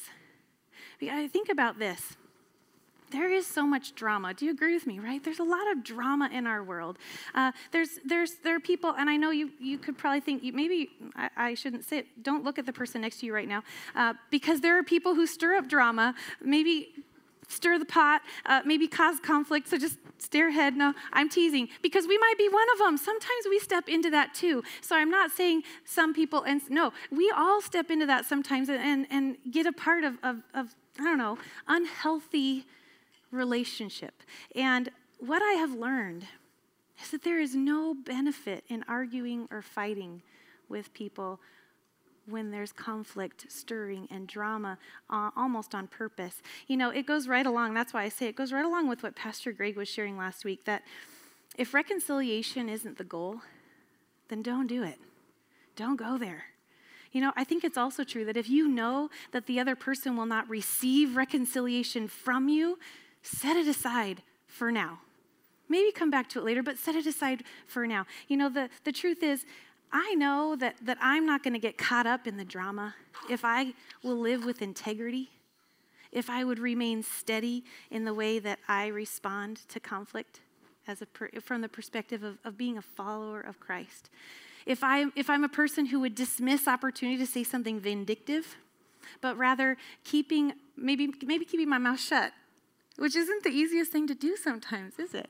I 1.01 1.27
think 1.27 1.49
about 1.49 1.79
this 1.79 2.17
there 3.11 3.31
is 3.31 3.45
so 3.45 3.65
much 3.65 3.95
drama. 3.95 4.33
Do 4.33 4.45
you 4.45 4.51
agree 4.51 4.73
with 4.73 4.87
me, 4.87 4.99
right? 4.99 5.23
There's 5.23 5.39
a 5.39 5.43
lot 5.43 5.71
of 5.71 5.83
drama 5.83 6.29
in 6.31 6.47
our 6.47 6.63
world. 6.63 6.97
Uh, 7.33 7.51
there's, 7.71 7.99
there's, 8.03 8.35
there 8.43 8.55
are 8.55 8.59
people, 8.59 8.93
and 8.97 9.09
I 9.09 9.17
know 9.17 9.31
you, 9.31 9.51
you 9.59 9.77
could 9.77 9.97
probably 9.97 10.21
think, 10.21 10.43
maybe 10.53 10.89
I, 11.15 11.29
I 11.37 11.53
shouldn't 11.53 11.85
say 11.85 12.05
don't 12.21 12.43
look 12.43 12.57
at 12.57 12.65
the 12.65 12.73
person 12.73 13.01
next 13.01 13.19
to 13.19 13.25
you 13.25 13.33
right 13.33 13.47
now, 13.47 13.63
uh, 13.95 14.13
because 14.31 14.61
there 14.61 14.77
are 14.77 14.83
people 14.83 15.15
who 15.15 15.27
stir 15.27 15.55
up 15.55 15.67
drama, 15.67 16.15
maybe 16.41 16.89
stir 17.47 17.77
the 17.77 17.85
pot, 17.85 18.21
uh, 18.47 18.61
maybe 18.65 18.87
cause 18.87 19.19
conflict, 19.19 19.67
so 19.67 19.77
just 19.77 19.97
stare 20.17 20.49
ahead. 20.49 20.75
No, 20.75 20.93
I'm 21.13 21.29
teasing, 21.29 21.69
because 21.83 22.07
we 22.07 22.17
might 22.17 22.37
be 22.37 22.49
one 22.49 22.65
of 22.73 22.79
them. 22.79 22.97
Sometimes 22.97 23.45
we 23.47 23.59
step 23.59 23.87
into 23.87 24.09
that 24.09 24.33
too. 24.33 24.63
So 24.81 24.95
I'm 24.95 25.11
not 25.11 25.29
saying 25.31 25.61
some 25.83 26.13
people, 26.13 26.41
and 26.41 26.59
no, 26.71 26.91
we 27.11 27.31
all 27.35 27.61
step 27.61 27.91
into 27.91 28.07
that 28.07 28.25
sometimes 28.25 28.69
and, 28.69 28.81
and, 28.81 29.07
and 29.11 29.37
get 29.51 29.67
a 29.67 29.71
part 29.71 30.03
of, 30.03 30.17
of, 30.23 30.41
of 30.55 30.73
I 30.99 31.03
don't 31.03 31.19
know, 31.19 31.37
unhealthy 31.67 32.65
relationship. 33.31 34.23
And 34.55 34.89
what 35.19 35.41
I 35.41 35.53
have 35.53 35.73
learned 35.73 36.25
is 37.01 37.11
that 37.11 37.23
there 37.23 37.39
is 37.39 37.55
no 37.55 37.93
benefit 37.93 38.63
in 38.67 38.83
arguing 38.87 39.47
or 39.51 39.61
fighting 39.61 40.21
with 40.69 40.93
people 40.93 41.39
when 42.27 42.49
there's 42.49 42.71
conflict, 42.71 43.45
stirring, 43.49 44.07
and 44.09 44.27
drama 44.27 44.77
uh, 45.09 45.29
almost 45.35 45.75
on 45.75 45.87
purpose. 45.87 46.41
You 46.67 46.77
know, 46.77 46.89
it 46.89 47.05
goes 47.05 47.27
right 47.27 47.45
along, 47.45 47.73
that's 47.73 47.93
why 47.93 48.03
I 48.03 48.09
say 48.09 48.27
it 48.27 48.35
goes 48.35 48.51
right 48.51 48.65
along 48.65 48.89
with 48.89 49.03
what 49.03 49.15
Pastor 49.15 49.51
Greg 49.51 49.77
was 49.77 49.87
sharing 49.87 50.17
last 50.17 50.43
week 50.43 50.65
that 50.65 50.83
if 51.57 51.73
reconciliation 51.73 52.67
isn't 52.67 52.97
the 52.97 53.03
goal, 53.03 53.41
then 54.29 54.41
don't 54.41 54.67
do 54.67 54.83
it. 54.83 54.99
Don't 55.75 55.97
go 55.97 56.17
there. 56.17 56.45
You 57.11 57.21
know, 57.21 57.31
I 57.37 57.43
think 57.43 57.63
it's 57.63 57.77
also 57.77 58.03
true 58.03 58.25
that 58.25 58.35
if 58.35 58.49
you 58.49 58.67
know 58.67 59.09
that 59.31 59.45
the 59.45 59.59
other 59.59 59.75
person 59.75 60.17
will 60.17 60.25
not 60.25 60.49
receive 60.49 61.15
reconciliation 61.15 62.07
from 62.07 62.49
you, 62.49 62.77
set 63.25 63.57
it 63.57 63.67
aside 63.67 64.21
for 64.47 64.71
now. 64.71 64.99
Maybe 65.67 65.91
come 65.91 66.11
back 66.11 66.29
to 66.29 66.39
it 66.39 66.45
later, 66.45 66.61
but 66.61 66.77
set 66.77 66.95
it 66.95 67.07
aside 67.07 67.43
for 67.65 67.87
now. 67.87 68.05
You 68.27 68.37
know, 68.37 68.49
the, 68.49 68.69
the 68.83 68.91
truth 68.91 69.23
is, 69.23 69.45
I 69.91 70.13
know 70.15 70.55
that, 70.57 70.75
that 70.83 70.97
I'm 71.01 71.25
not 71.25 71.43
going 71.43 71.53
to 71.53 71.59
get 71.59 71.77
caught 71.77 72.05
up 72.05 72.27
in 72.27 72.37
the 72.37 72.45
drama 72.45 72.95
if 73.29 73.43
I 73.43 73.73
will 74.03 74.17
live 74.17 74.45
with 74.45 74.61
integrity, 74.61 75.29
if 76.11 76.29
I 76.29 76.43
would 76.43 76.59
remain 76.59 77.01
steady 77.01 77.63
in 77.89 78.05
the 78.05 78.13
way 78.13 78.39
that 78.39 78.59
I 78.67 78.87
respond 78.87 79.67
to 79.69 79.79
conflict 79.79 80.41
as 80.87 81.01
a 81.01 81.05
per, 81.05 81.29
from 81.41 81.61
the 81.61 81.69
perspective 81.69 82.23
of, 82.23 82.37
of 82.43 82.57
being 82.57 82.77
a 82.77 82.81
follower 82.81 83.41
of 83.41 83.59
Christ. 83.59 84.09
If, 84.65 84.83
I, 84.83 85.05
if 85.15 85.29
I'm 85.29 85.43
a 85.43 85.49
person 85.49 85.87
who 85.87 85.99
would 86.01 86.15
dismiss 86.15 86.67
opportunity 86.67 87.17
to 87.17 87.25
say 87.25 87.43
something 87.43 87.79
vindictive, 87.79 88.57
but 89.21 89.37
rather 89.37 89.77
keeping, 90.03 90.53
maybe, 90.75 91.11
maybe 91.23 91.45
keeping 91.45 91.69
my 91.69 91.77
mouth 91.77 91.99
shut 91.99 92.33
which 92.97 93.15
isn't 93.15 93.43
the 93.43 93.49
easiest 93.49 93.91
thing 93.91 94.07
to 94.07 94.15
do 94.15 94.35
sometimes, 94.35 94.99
is 94.99 95.13
it? 95.13 95.29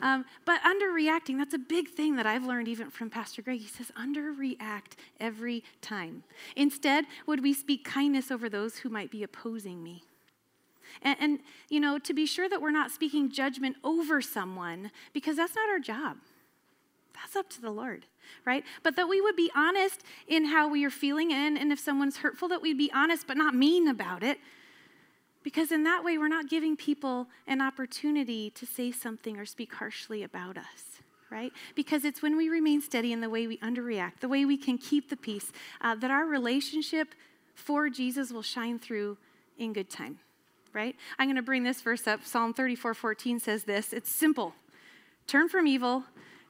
Um, 0.00 0.24
but 0.44 0.60
underreacting, 0.62 1.38
that's 1.38 1.54
a 1.54 1.58
big 1.58 1.88
thing 1.88 2.14
that 2.16 2.26
I've 2.26 2.44
learned 2.44 2.68
even 2.68 2.88
from 2.90 3.10
Pastor 3.10 3.42
Greg. 3.42 3.60
He 3.60 3.66
says, 3.66 3.90
underreact 3.98 4.92
every 5.18 5.64
time. 5.80 6.22
Instead, 6.54 7.04
would 7.26 7.42
we 7.42 7.52
speak 7.52 7.84
kindness 7.84 8.30
over 8.30 8.48
those 8.48 8.78
who 8.78 8.88
might 8.88 9.10
be 9.10 9.24
opposing 9.24 9.82
me? 9.82 10.04
And, 11.02 11.16
and, 11.20 11.38
you 11.68 11.80
know, 11.80 11.98
to 11.98 12.14
be 12.14 12.26
sure 12.26 12.48
that 12.48 12.62
we're 12.62 12.70
not 12.70 12.92
speaking 12.92 13.30
judgment 13.30 13.76
over 13.82 14.22
someone, 14.22 14.92
because 15.12 15.36
that's 15.36 15.56
not 15.56 15.68
our 15.68 15.80
job. 15.80 16.18
That's 17.14 17.34
up 17.34 17.50
to 17.50 17.60
the 17.60 17.70
Lord, 17.70 18.06
right? 18.44 18.62
But 18.84 18.94
that 18.96 19.08
we 19.08 19.20
would 19.20 19.36
be 19.36 19.50
honest 19.56 20.02
in 20.28 20.44
how 20.44 20.68
we 20.68 20.84
are 20.84 20.90
feeling, 20.90 21.32
and, 21.32 21.58
and 21.58 21.72
if 21.72 21.80
someone's 21.80 22.18
hurtful, 22.18 22.46
that 22.48 22.62
we'd 22.62 22.78
be 22.78 22.92
honest 22.94 23.26
but 23.26 23.36
not 23.36 23.54
mean 23.54 23.88
about 23.88 24.22
it, 24.22 24.38
because 25.46 25.70
in 25.70 25.84
that 25.84 26.02
way, 26.02 26.18
we're 26.18 26.26
not 26.26 26.48
giving 26.48 26.76
people 26.76 27.28
an 27.46 27.60
opportunity 27.60 28.50
to 28.50 28.66
say 28.66 28.90
something 28.90 29.38
or 29.38 29.46
speak 29.46 29.72
harshly 29.74 30.24
about 30.24 30.58
us, 30.58 30.98
right? 31.30 31.52
Because 31.76 32.04
it's 32.04 32.20
when 32.20 32.36
we 32.36 32.48
remain 32.48 32.80
steady 32.80 33.12
in 33.12 33.20
the 33.20 33.30
way 33.30 33.46
we 33.46 33.56
underreact, 33.58 34.18
the 34.18 34.26
way 34.26 34.44
we 34.44 34.56
can 34.56 34.76
keep 34.76 35.08
the 35.08 35.14
peace, 35.14 35.52
uh, 35.82 35.94
that 35.94 36.10
our 36.10 36.26
relationship 36.26 37.14
for 37.54 37.88
Jesus 37.88 38.32
will 38.32 38.42
shine 38.42 38.80
through 38.80 39.18
in 39.56 39.72
good 39.72 39.88
time, 39.88 40.18
right? 40.72 40.96
I'm 41.16 41.28
going 41.28 41.36
to 41.36 41.42
bring 41.42 41.62
this 41.62 41.80
verse 41.80 42.08
up. 42.08 42.24
Psalm 42.24 42.52
34 42.52 42.94
14 42.94 43.38
says 43.38 43.62
this 43.62 43.92
it's 43.92 44.10
simple 44.10 44.52
turn 45.28 45.48
from 45.48 45.68
evil, 45.68 46.02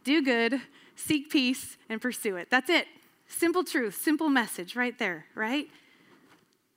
do 0.04 0.22
good, 0.22 0.58
seek 0.94 1.28
peace, 1.28 1.76
and 1.90 2.00
pursue 2.00 2.36
it. 2.36 2.48
That's 2.50 2.70
it. 2.70 2.86
Simple 3.28 3.62
truth, 3.62 3.94
simple 3.94 4.30
message 4.30 4.74
right 4.74 4.98
there, 4.98 5.26
right? 5.34 5.68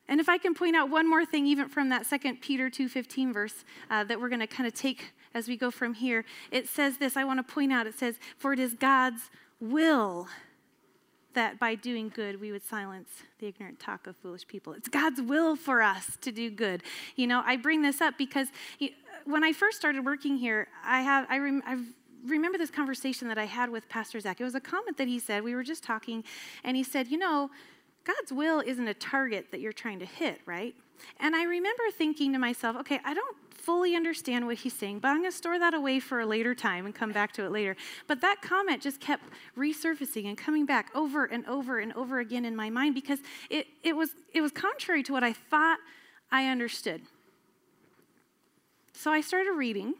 And 0.10 0.20
if 0.20 0.28
I 0.28 0.38
can 0.40 0.54
point 0.56 0.76
out 0.76 0.90
one 0.90 1.08
more 1.08 1.24
thing, 1.24 1.46
even 1.46 1.70
from 1.70 1.90
that 1.90 2.06
Second 2.06 2.42
Peter 2.42 2.70
2.15 2.70 3.32
verse 3.32 3.64
uh, 3.90 4.04
that 4.06 4.20
we're 4.20 4.28
going 4.28 4.42
to 4.42 4.48
kind 4.48 4.68
of 4.68 4.74
take 4.74 5.14
as 5.34 5.48
we 5.48 5.56
go 5.56 5.70
from 5.70 5.94
here, 5.94 6.26
it 6.52 6.68
says 6.68 6.98
this. 6.98 7.16
I 7.16 7.24
want 7.24 7.38
to 7.46 7.54
point 7.54 7.72
out, 7.72 7.86
it 7.86 7.98
says, 7.98 8.16
For 8.38 8.52
it 8.52 8.60
is 8.60 8.74
God's 8.74 9.30
will 9.62 10.28
that 11.34 11.60
by 11.60 11.76
doing 11.76 12.10
good 12.10 12.42
we 12.42 12.52
would 12.52 12.64
silence 12.64 13.10
the 13.38 13.46
ignorant 13.46 13.80
talk 13.80 14.08
of 14.08 14.18
foolish 14.18 14.48
people. 14.48 14.74
It's 14.74 14.90
God's 14.90 15.22
will 15.22 15.56
for 15.56 15.82
us 15.82 16.18
to 16.22 16.32
do 16.32 16.50
good. 16.50 16.82
You 17.16 17.28
know, 17.28 17.44
I 17.46 17.56
bring 17.56 17.84
this 17.84 18.02
up 18.02 18.18
because 18.18 18.48
when 19.26 19.44
I 19.44 19.54
first 19.54 19.78
started 19.78 20.04
working 20.04 20.38
here, 20.38 20.68
I 20.84 21.02
have 21.02 21.28
I, 21.30 21.38
rem, 21.38 21.62
I 21.68 21.78
remember 22.26 22.58
this 22.58 22.72
conversation 22.72 23.28
that 23.28 23.38
I 23.38 23.46
had 23.46 23.70
with 23.70 23.88
Pastor 23.90 24.20
Zach. 24.20 24.42
It 24.42 24.44
was 24.44 24.56
a 24.56 24.60
comment 24.60 24.98
that 24.98 25.08
he 25.08 25.20
said. 25.20 25.44
We 25.44 25.54
were 25.54 25.64
just 25.64 25.84
talking, 25.84 26.24
and 26.64 26.76
he 26.76 26.84
said, 26.84 27.10
"You 27.10 27.20
know, 27.20 27.52
God's 28.10 28.32
will 28.32 28.62
isn't 28.62 28.88
a 28.88 28.94
target 28.94 29.52
that 29.52 29.60
you're 29.60 29.74
trying 29.74 30.00
to 30.00 30.06
hit, 30.06 30.42
right?" 30.46 30.76
And 31.20 31.36
I 31.36 31.44
remember 31.44 31.84
thinking 31.92 32.34
to 32.34 32.40
myself, 32.40 32.76
"Okay, 32.78 33.00
I 33.04 33.14
don't 33.14 33.38
fully 33.70 33.96
understand 33.96 34.48
what 34.48 34.58
he's 34.58 34.74
saying, 34.74 35.00
but 35.00 35.10
I'm 35.10 35.18
going 35.18 35.30
to 35.30 35.38
store 35.38 35.60
that 35.60 35.74
away 35.74 36.00
for 36.00 36.22
a 36.22 36.26
later 36.26 36.56
time 36.56 36.86
and 36.86 36.96
come 36.96 37.12
back 37.12 37.32
to 37.34 37.44
it 37.44 37.52
later. 37.52 37.76
But 38.08 38.22
that 38.22 38.42
comment 38.42 38.82
just 38.82 39.00
kept 39.00 39.24
resurfacing 39.58 40.28
and 40.28 40.38
coming 40.38 40.66
back 40.66 40.90
over 40.96 41.26
and 41.26 41.46
over 41.46 41.78
and 41.78 41.94
over 41.94 42.20
again 42.20 42.46
in 42.46 42.56
my 42.56 42.70
mind 42.70 42.96
because 42.96 43.20
it, 43.50 43.68
it, 43.84 43.96
was, 43.96 44.10
it 44.34 44.42
was 44.42 44.52
contrary 44.52 45.04
to 45.04 45.14
what 45.14 45.24
I 45.24 45.34
thought 45.34 45.78
I 46.32 46.48
understood. 46.48 47.02
So 48.94 49.12
I 49.12 49.22
started 49.22 49.52
reading, 49.52 49.94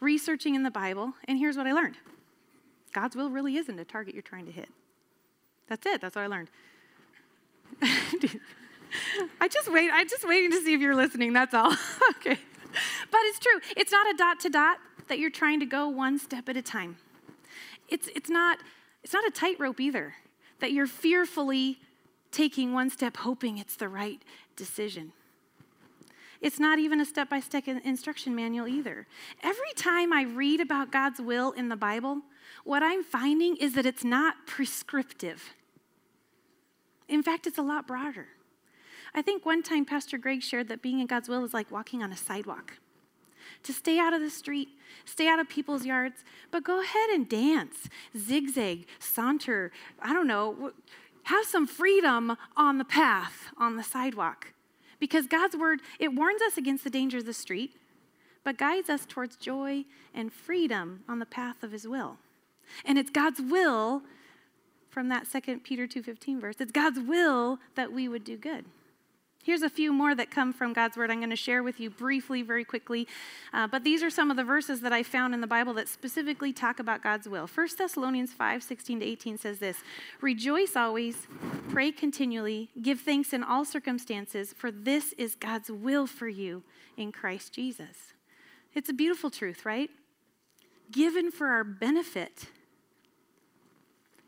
researching 0.00 0.54
in 0.54 0.64
the 0.64 0.70
Bible, 0.70 1.14
and 1.26 1.38
here's 1.38 1.56
what 1.56 1.66
I 1.66 1.72
learned 1.72 1.96
God's 2.92 3.16
will 3.16 3.30
really 3.30 3.56
isn't 3.56 3.78
a 3.78 3.84
target 3.84 4.14
you're 4.14 4.22
trying 4.22 4.46
to 4.46 4.52
hit. 4.52 4.68
That's 5.68 5.86
it. 5.86 6.00
That's 6.00 6.16
what 6.16 6.22
I 6.22 6.26
learned. 6.26 6.48
I 9.40 9.48
just 9.48 9.70
wait. 9.70 9.90
I'm 9.92 10.08
just 10.08 10.26
waiting 10.26 10.50
to 10.50 10.60
see 10.62 10.74
if 10.74 10.80
you're 10.80 10.94
listening. 10.94 11.32
That's 11.32 11.54
all. 11.54 11.72
okay. 12.10 12.38
But 13.10 13.20
it's 13.24 13.38
true. 13.38 13.60
It's 13.76 13.92
not 13.92 14.08
a 14.12 14.16
dot 14.16 14.40
to 14.40 14.48
dot 14.48 14.78
that 15.08 15.18
you're 15.18 15.30
trying 15.30 15.60
to 15.60 15.66
go 15.66 15.88
one 15.88 16.18
step 16.18 16.48
at 16.48 16.56
a 16.56 16.62
time. 16.62 16.96
It's, 17.88 18.08
it's, 18.14 18.28
not, 18.28 18.58
it's 19.02 19.12
not 19.12 19.26
a 19.26 19.30
tightrope 19.30 19.80
either 19.80 20.14
that 20.60 20.72
you're 20.72 20.86
fearfully 20.86 21.78
taking 22.30 22.72
one 22.72 22.90
step 22.90 23.16
hoping 23.18 23.58
it's 23.58 23.76
the 23.76 23.88
right 23.88 24.22
decision. 24.56 25.12
It's 26.40 26.60
not 26.60 26.78
even 26.78 27.00
a 27.00 27.04
step 27.04 27.28
by 27.30 27.40
step 27.40 27.66
instruction 27.66 28.34
manual 28.34 28.68
either. 28.68 29.06
Every 29.42 29.72
time 29.76 30.12
I 30.12 30.22
read 30.22 30.60
about 30.60 30.92
God's 30.92 31.20
will 31.20 31.52
in 31.52 31.68
the 31.68 31.76
Bible, 31.76 32.20
what 32.68 32.82
I'm 32.82 33.02
finding 33.02 33.56
is 33.56 33.72
that 33.76 33.86
it's 33.86 34.04
not 34.04 34.46
prescriptive. 34.46 35.54
In 37.08 37.22
fact, 37.22 37.46
it's 37.46 37.56
a 37.56 37.62
lot 37.62 37.86
broader. 37.86 38.26
I 39.14 39.22
think 39.22 39.46
one 39.46 39.62
time 39.62 39.86
Pastor 39.86 40.18
Greg 40.18 40.42
shared 40.42 40.68
that 40.68 40.82
being 40.82 41.00
in 41.00 41.06
God's 41.06 41.30
will 41.30 41.42
is 41.46 41.54
like 41.54 41.70
walking 41.70 42.02
on 42.02 42.12
a 42.12 42.16
sidewalk. 42.16 42.74
To 43.62 43.72
stay 43.72 43.98
out 43.98 44.12
of 44.12 44.20
the 44.20 44.28
street, 44.28 44.68
stay 45.06 45.28
out 45.28 45.38
of 45.38 45.48
people's 45.48 45.86
yards, 45.86 46.24
but 46.50 46.62
go 46.62 46.82
ahead 46.82 47.08
and 47.08 47.26
dance, 47.26 47.88
zigzag, 48.14 48.86
saunter, 48.98 49.72
I 50.02 50.12
don't 50.12 50.26
know, 50.26 50.72
have 51.22 51.46
some 51.46 51.66
freedom 51.66 52.36
on 52.54 52.76
the 52.76 52.84
path, 52.84 53.44
on 53.56 53.76
the 53.76 53.82
sidewalk. 53.82 54.52
Because 55.00 55.26
God's 55.26 55.56
word, 55.56 55.80
it 55.98 56.14
warns 56.14 56.42
us 56.42 56.58
against 56.58 56.84
the 56.84 56.90
danger 56.90 57.16
of 57.16 57.24
the 57.24 57.32
street, 57.32 57.76
but 58.44 58.58
guides 58.58 58.90
us 58.90 59.06
towards 59.06 59.36
joy 59.36 59.86
and 60.12 60.30
freedom 60.30 61.02
on 61.08 61.18
the 61.18 61.24
path 61.24 61.62
of 61.62 61.72
his 61.72 61.88
will. 61.88 62.18
And 62.84 62.98
it's 62.98 63.10
God's 63.10 63.40
will 63.40 64.02
from 64.88 65.08
that 65.08 65.26
second 65.26 65.64
Peter 65.64 65.86
2:15 65.86 66.40
verse. 66.40 66.56
It's 66.58 66.72
God's 66.72 66.98
will 66.98 67.58
that 67.74 67.92
we 67.92 68.08
would 68.08 68.24
do 68.24 68.36
good. 68.36 68.64
Here's 69.44 69.62
a 69.62 69.70
few 69.70 69.94
more 69.94 70.14
that 70.14 70.30
come 70.30 70.52
from 70.52 70.74
God's 70.74 70.96
Word 70.96 71.10
I'm 71.10 71.20
going 71.20 71.30
to 71.30 71.36
share 71.36 71.62
with 71.62 71.80
you 71.80 71.88
briefly, 71.88 72.42
very 72.42 72.64
quickly. 72.64 73.08
Uh, 73.52 73.66
but 73.66 73.82
these 73.82 74.02
are 74.02 74.10
some 74.10 74.30
of 74.30 74.36
the 74.36 74.44
verses 74.44 74.82
that 74.82 74.92
I 74.92 75.02
found 75.02 75.32
in 75.32 75.40
the 75.40 75.46
Bible 75.46 75.72
that 75.74 75.88
specifically 75.88 76.52
talk 76.52 76.78
about 76.78 77.02
God's 77.02 77.26
will. 77.26 77.46
1 77.46 77.68
Thessalonians 77.78 78.32
5 78.32 78.62
16 78.62 79.00
to 79.00 79.06
18 79.06 79.38
says 79.38 79.58
this 79.58 79.78
Rejoice 80.20 80.76
always, 80.76 81.26
pray 81.70 81.90
continually, 81.92 82.68
give 82.82 83.00
thanks 83.00 83.32
in 83.32 83.42
all 83.42 83.64
circumstances, 83.64 84.52
for 84.52 84.70
this 84.70 85.14
is 85.14 85.34
God's 85.34 85.70
will 85.70 86.06
for 86.06 86.28
you 86.28 86.62
in 86.98 87.10
Christ 87.10 87.54
Jesus. 87.54 88.12
It's 88.74 88.90
a 88.90 88.92
beautiful 88.92 89.30
truth, 89.30 89.64
right? 89.64 89.88
Given 90.90 91.30
for 91.30 91.46
our 91.46 91.64
benefit 91.64 92.48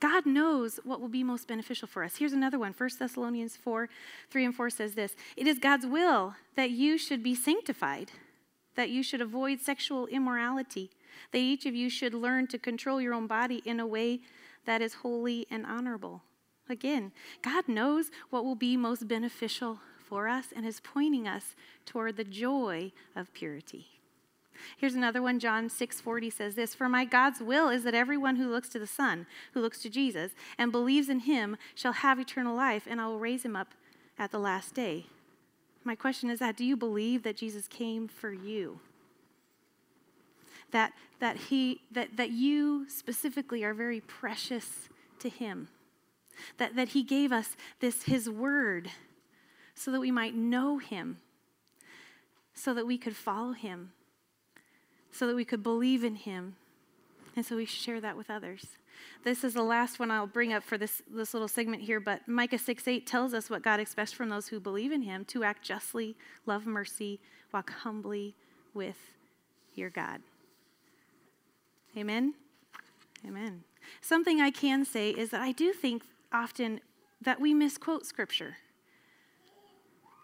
God 0.00 0.24
knows 0.24 0.80
what 0.82 1.00
will 1.00 1.08
be 1.08 1.22
most 1.22 1.46
beneficial 1.46 1.86
for 1.86 2.02
us. 2.02 2.16
Here's 2.16 2.32
another 2.32 2.58
one 2.58 2.74
1 2.76 2.90
Thessalonians 2.98 3.56
4 3.56 3.88
3 4.30 4.44
and 4.46 4.54
4 4.54 4.70
says 4.70 4.94
this 4.94 5.14
It 5.36 5.46
is 5.46 5.58
God's 5.58 5.86
will 5.86 6.34
that 6.56 6.70
you 6.70 6.96
should 6.96 7.22
be 7.22 7.34
sanctified, 7.34 8.10
that 8.76 8.90
you 8.90 9.02
should 9.02 9.20
avoid 9.20 9.60
sexual 9.60 10.06
immorality, 10.06 10.90
that 11.32 11.38
each 11.38 11.66
of 11.66 11.74
you 11.74 11.90
should 11.90 12.14
learn 12.14 12.46
to 12.48 12.58
control 12.58 13.00
your 13.00 13.14
own 13.14 13.26
body 13.26 13.62
in 13.64 13.78
a 13.78 13.86
way 13.86 14.20
that 14.64 14.80
is 14.80 14.94
holy 14.94 15.46
and 15.50 15.66
honorable. 15.66 16.22
Again, 16.68 17.12
God 17.42 17.68
knows 17.68 18.10
what 18.30 18.44
will 18.44 18.54
be 18.54 18.76
most 18.76 19.06
beneficial 19.06 19.80
for 19.98 20.28
us 20.28 20.46
and 20.54 20.64
is 20.64 20.80
pointing 20.80 21.28
us 21.28 21.54
toward 21.84 22.16
the 22.16 22.24
joy 22.24 22.92
of 23.14 23.32
purity. 23.34 23.99
Here's 24.76 24.94
another 24.94 25.22
one. 25.22 25.38
John 25.38 25.68
6:40 25.68 26.30
says 26.30 26.54
this, 26.54 26.74
"For 26.74 26.88
my 26.88 27.04
God's 27.04 27.40
will 27.40 27.68
is 27.68 27.84
that 27.84 27.94
everyone 27.94 28.36
who 28.36 28.48
looks 28.48 28.68
to 28.70 28.78
the 28.78 28.86
Son, 28.86 29.26
who 29.52 29.60
looks 29.60 29.80
to 29.82 29.90
Jesus 29.90 30.32
and 30.58 30.72
believes 30.72 31.08
in 31.08 31.20
him 31.20 31.56
shall 31.74 31.92
have 31.92 32.18
eternal 32.18 32.56
life, 32.56 32.86
and 32.86 33.00
I 33.00 33.06
will 33.06 33.18
raise 33.18 33.44
him 33.44 33.56
up 33.56 33.74
at 34.18 34.30
the 34.30 34.38
last 34.38 34.74
day." 34.74 35.06
My 35.84 35.94
question 35.94 36.30
is 36.30 36.38
that 36.40 36.56
do 36.56 36.64
you 36.64 36.76
believe 36.76 37.22
that 37.22 37.36
Jesus 37.36 37.66
came 37.66 38.06
for 38.06 38.32
you? 38.32 38.80
That 40.70 40.92
that 41.18 41.36
he 41.36 41.82
that 41.90 42.16
that 42.16 42.30
you 42.30 42.88
specifically 42.88 43.64
are 43.64 43.74
very 43.74 44.00
precious 44.00 44.88
to 45.18 45.28
him. 45.28 45.68
That 46.58 46.76
that 46.76 46.90
he 46.90 47.02
gave 47.02 47.32
us 47.32 47.56
this 47.80 48.04
his 48.04 48.28
word 48.28 48.92
so 49.74 49.90
that 49.90 50.00
we 50.00 50.10
might 50.10 50.34
know 50.34 50.78
him, 50.78 51.20
so 52.52 52.74
that 52.74 52.86
we 52.86 52.98
could 52.98 53.16
follow 53.16 53.52
him 53.52 53.92
so 55.12 55.26
that 55.26 55.36
we 55.36 55.44
could 55.44 55.62
believe 55.62 56.04
in 56.04 56.16
him. 56.16 56.56
And 57.36 57.44
so 57.44 57.56
we 57.56 57.64
share 57.64 58.00
that 58.00 58.16
with 58.16 58.30
others. 58.30 58.66
This 59.24 59.44
is 59.44 59.54
the 59.54 59.62
last 59.62 59.98
one 59.98 60.10
I'll 60.10 60.26
bring 60.26 60.52
up 60.52 60.62
for 60.62 60.78
this, 60.78 61.02
this 61.10 61.34
little 61.34 61.48
segment 61.48 61.82
here, 61.82 62.00
but 62.00 62.26
Micah 62.26 62.58
6 62.58 62.86
8 62.86 63.06
tells 63.06 63.34
us 63.34 63.50
what 63.50 63.62
God 63.62 63.80
expects 63.80 64.12
from 64.12 64.28
those 64.28 64.48
who 64.48 64.60
believe 64.60 64.92
in 64.92 65.02
him 65.02 65.24
to 65.26 65.44
act 65.44 65.62
justly, 65.62 66.16
love 66.46 66.66
mercy, 66.66 67.20
walk 67.52 67.70
humbly 67.70 68.34
with 68.74 68.96
your 69.74 69.90
God. 69.90 70.20
Amen? 71.96 72.34
Amen. 73.26 73.64
Something 74.00 74.40
I 74.40 74.50
can 74.50 74.84
say 74.84 75.10
is 75.10 75.30
that 75.30 75.40
I 75.40 75.52
do 75.52 75.72
think 75.72 76.02
often 76.32 76.80
that 77.20 77.40
we 77.40 77.52
misquote 77.52 78.06
Scripture. 78.06 78.56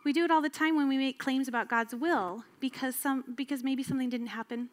We 0.05 0.13
do 0.13 0.25
it 0.25 0.31
all 0.31 0.41
the 0.41 0.49
time 0.49 0.77
when 0.77 0.89
we 0.89 0.97
make 0.97 1.19
claims 1.19 1.49
about 1.49 1.69
God's 1.69 1.95
will 1.95 2.45
because, 2.61 2.95
some, 2.95 3.25
because 3.37 3.65
maybe 3.65 3.83
something 3.83 4.09
didn't 4.09 4.29
happen 4.29 4.71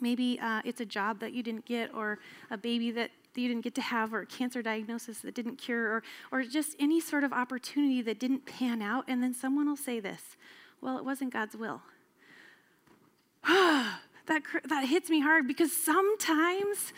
Maybe 0.00 0.38
uh, 0.40 0.62
it's 0.64 0.80
a 0.80 0.84
job 0.84 1.20
that 1.20 1.32
you 1.32 1.42
didn't 1.42 1.66
get, 1.66 1.94
or 1.94 2.18
a 2.50 2.56
baby 2.56 2.90
that 2.92 3.10
you 3.34 3.48
didn't 3.48 3.64
get 3.64 3.74
to 3.76 3.82
have, 3.82 4.14
or 4.14 4.20
a 4.20 4.26
cancer 4.26 4.62
diagnosis 4.62 5.18
that 5.20 5.34
didn't 5.34 5.56
cure, 5.56 5.86
or, 5.86 6.02
or 6.30 6.42
just 6.42 6.76
any 6.78 7.00
sort 7.00 7.24
of 7.24 7.32
opportunity 7.32 8.02
that 8.02 8.18
didn't 8.18 8.46
pan 8.46 8.82
out. 8.82 9.04
And 9.08 9.22
then 9.22 9.34
someone 9.34 9.68
will 9.68 9.76
say 9.76 10.00
this 10.00 10.36
Well, 10.80 10.98
it 10.98 11.04
wasn't 11.04 11.32
God's 11.32 11.56
will. 11.56 11.82
that, 13.46 14.42
that 14.68 14.86
hits 14.86 15.10
me 15.10 15.20
hard 15.20 15.46
because 15.46 15.72
sometimes, 15.72 16.92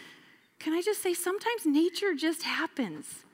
can 0.59 0.73
I 0.73 0.83
just 0.83 1.03
say, 1.03 1.15
sometimes 1.15 1.67
nature 1.67 2.15
just 2.15 2.43
happens. 2.43 3.25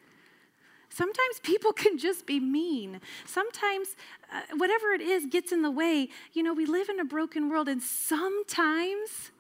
Sometimes 0.89 1.41
people 1.43 1.73
can 1.85 1.99
just 1.99 2.27
be 2.27 2.41
mean. 2.41 3.01
Sometimes 3.27 3.97
uh, 4.33 4.41
whatever 4.57 4.93
it 4.93 5.01
is 5.01 5.27
gets 5.27 5.53
in 5.53 5.63
the 5.63 5.71
way. 5.71 6.09
You 6.33 6.43
know, 6.43 6.53
we 6.53 6.67
live 6.67 6.89
in 6.89 7.01
a 7.01 7.05
broken 7.05 7.49
world, 7.49 7.69
and 7.69 7.83
sometimes 7.83 9.31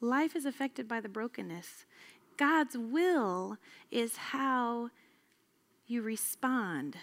Life 0.00 0.36
is 0.36 0.44
affected 0.44 0.86
by 0.86 1.00
the 1.00 1.08
brokenness. 1.08 1.86
God's 2.36 2.76
will 2.78 3.58
is 3.90 4.16
how 4.16 4.90
you 5.86 6.02
respond 6.02 6.96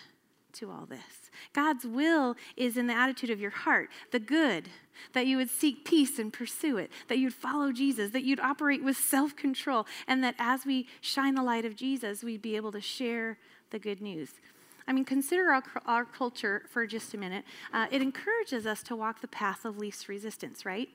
to 0.54 0.72
all 0.72 0.86
this. 0.86 1.30
God's 1.54 1.86
will 1.86 2.36
is 2.56 2.78
in 2.78 2.88
the 2.88 2.94
attitude 2.94 3.30
of 3.30 3.42
your 3.42 3.52
heart, 3.52 3.90
the 4.12 4.20
good, 4.20 4.70
that 5.14 5.28
you 5.28 5.36
would 5.36 5.50
seek 5.50 5.84
peace 5.84 6.18
and 6.18 6.32
pursue 6.32 6.78
it, 6.78 6.90
that 7.10 7.18
you'd 7.18 7.34
follow 7.34 7.74
Jesus, 7.74 8.12
that 8.12 8.24
you'd 8.24 8.40
operate 8.40 8.84
with 8.84 8.96
self 8.96 9.36
control, 9.36 9.86
and 10.08 10.24
that 10.24 10.36
as 10.40 10.66
we 10.66 10.88
shine 11.02 11.36
the 11.36 11.44
light 11.44 11.66
of 11.66 11.76
Jesus, 11.76 12.24
we'd 12.24 12.42
be 12.42 12.56
able 12.56 12.72
to 12.72 12.82
share 12.82 13.38
the 13.72 13.80
good 13.80 14.02
news. 14.02 14.30
I 14.88 14.94
mean, 14.94 15.04
consider 15.04 15.52
our, 15.52 15.64
our 15.86 16.06
culture 16.06 16.64
for 16.70 16.86
just 16.88 17.14
a 17.14 17.18
minute. 17.18 17.44
Uh, 17.74 17.88
it 17.92 18.02
encourages 18.02 18.66
us 18.66 18.84
to 18.84 18.96
walk 18.96 19.20
the 19.20 19.28
path 19.28 19.66
of 19.66 19.78
least 19.78 20.08
resistance, 20.08 20.66
right? 20.66 20.90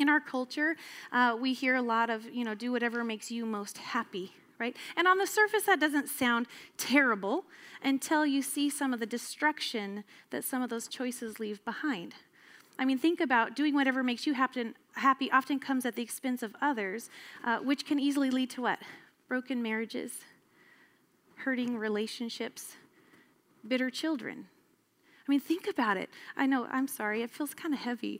In 0.00 0.08
our 0.08 0.20
culture, 0.20 0.76
uh, 1.12 1.36
we 1.38 1.52
hear 1.52 1.74
a 1.74 1.82
lot 1.82 2.10
of, 2.10 2.24
you 2.32 2.44
know, 2.44 2.54
do 2.54 2.72
whatever 2.72 3.04
makes 3.04 3.30
you 3.30 3.44
most 3.44 3.78
happy, 3.78 4.32
right? 4.58 4.76
And 4.96 5.06
on 5.06 5.18
the 5.18 5.26
surface, 5.26 5.64
that 5.64 5.80
doesn't 5.80 6.08
sound 6.08 6.46
terrible 6.76 7.44
until 7.82 8.26
you 8.26 8.42
see 8.42 8.70
some 8.70 8.92
of 8.92 9.00
the 9.00 9.06
destruction 9.06 10.04
that 10.30 10.44
some 10.44 10.62
of 10.62 10.70
those 10.70 10.88
choices 10.88 11.38
leave 11.38 11.64
behind. 11.64 12.14
I 12.78 12.84
mean, 12.84 12.98
think 12.98 13.20
about 13.20 13.56
doing 13.56 13.74
whatever 13.74 14.02
makes 14.04 14.26
you 14.26 14.34
happy 14.34 15.30
often 15.32 15.58
comes 15.58 15.84
at 15.84 15.96
the 15.96 16.02
expense 16.02 16.42
of 16.44 16.54
others, 16.60 17.10
uh, 17.44 17.58
which 17.58 17.84
can 17.84 17.98
easily 17.98 18.30
lead 18.30 18.50
to 18.50 18.62
what? 18.62 18.78
Broken 19.26 19.60
marriages, 19.62 20.12
hurting 21.36 21.76
relationships, 21.76 22.76
bitter 23.66 23.90
children. 23.90 24.46
I 25.28 25.30
mean, 25.30 25.40
think 25.40 25.68
about 25.68 25.98
it. 25.98 26.08
I 26.38 26.46
know, 26.46 26.66
I'm 26.70 26.88
sorry, 26.88 27.20
it 27.22 27.30
feels 27.30 27.52
kind 27.52 27.74
of 27.74 27.80
heavy. 27.80 28.18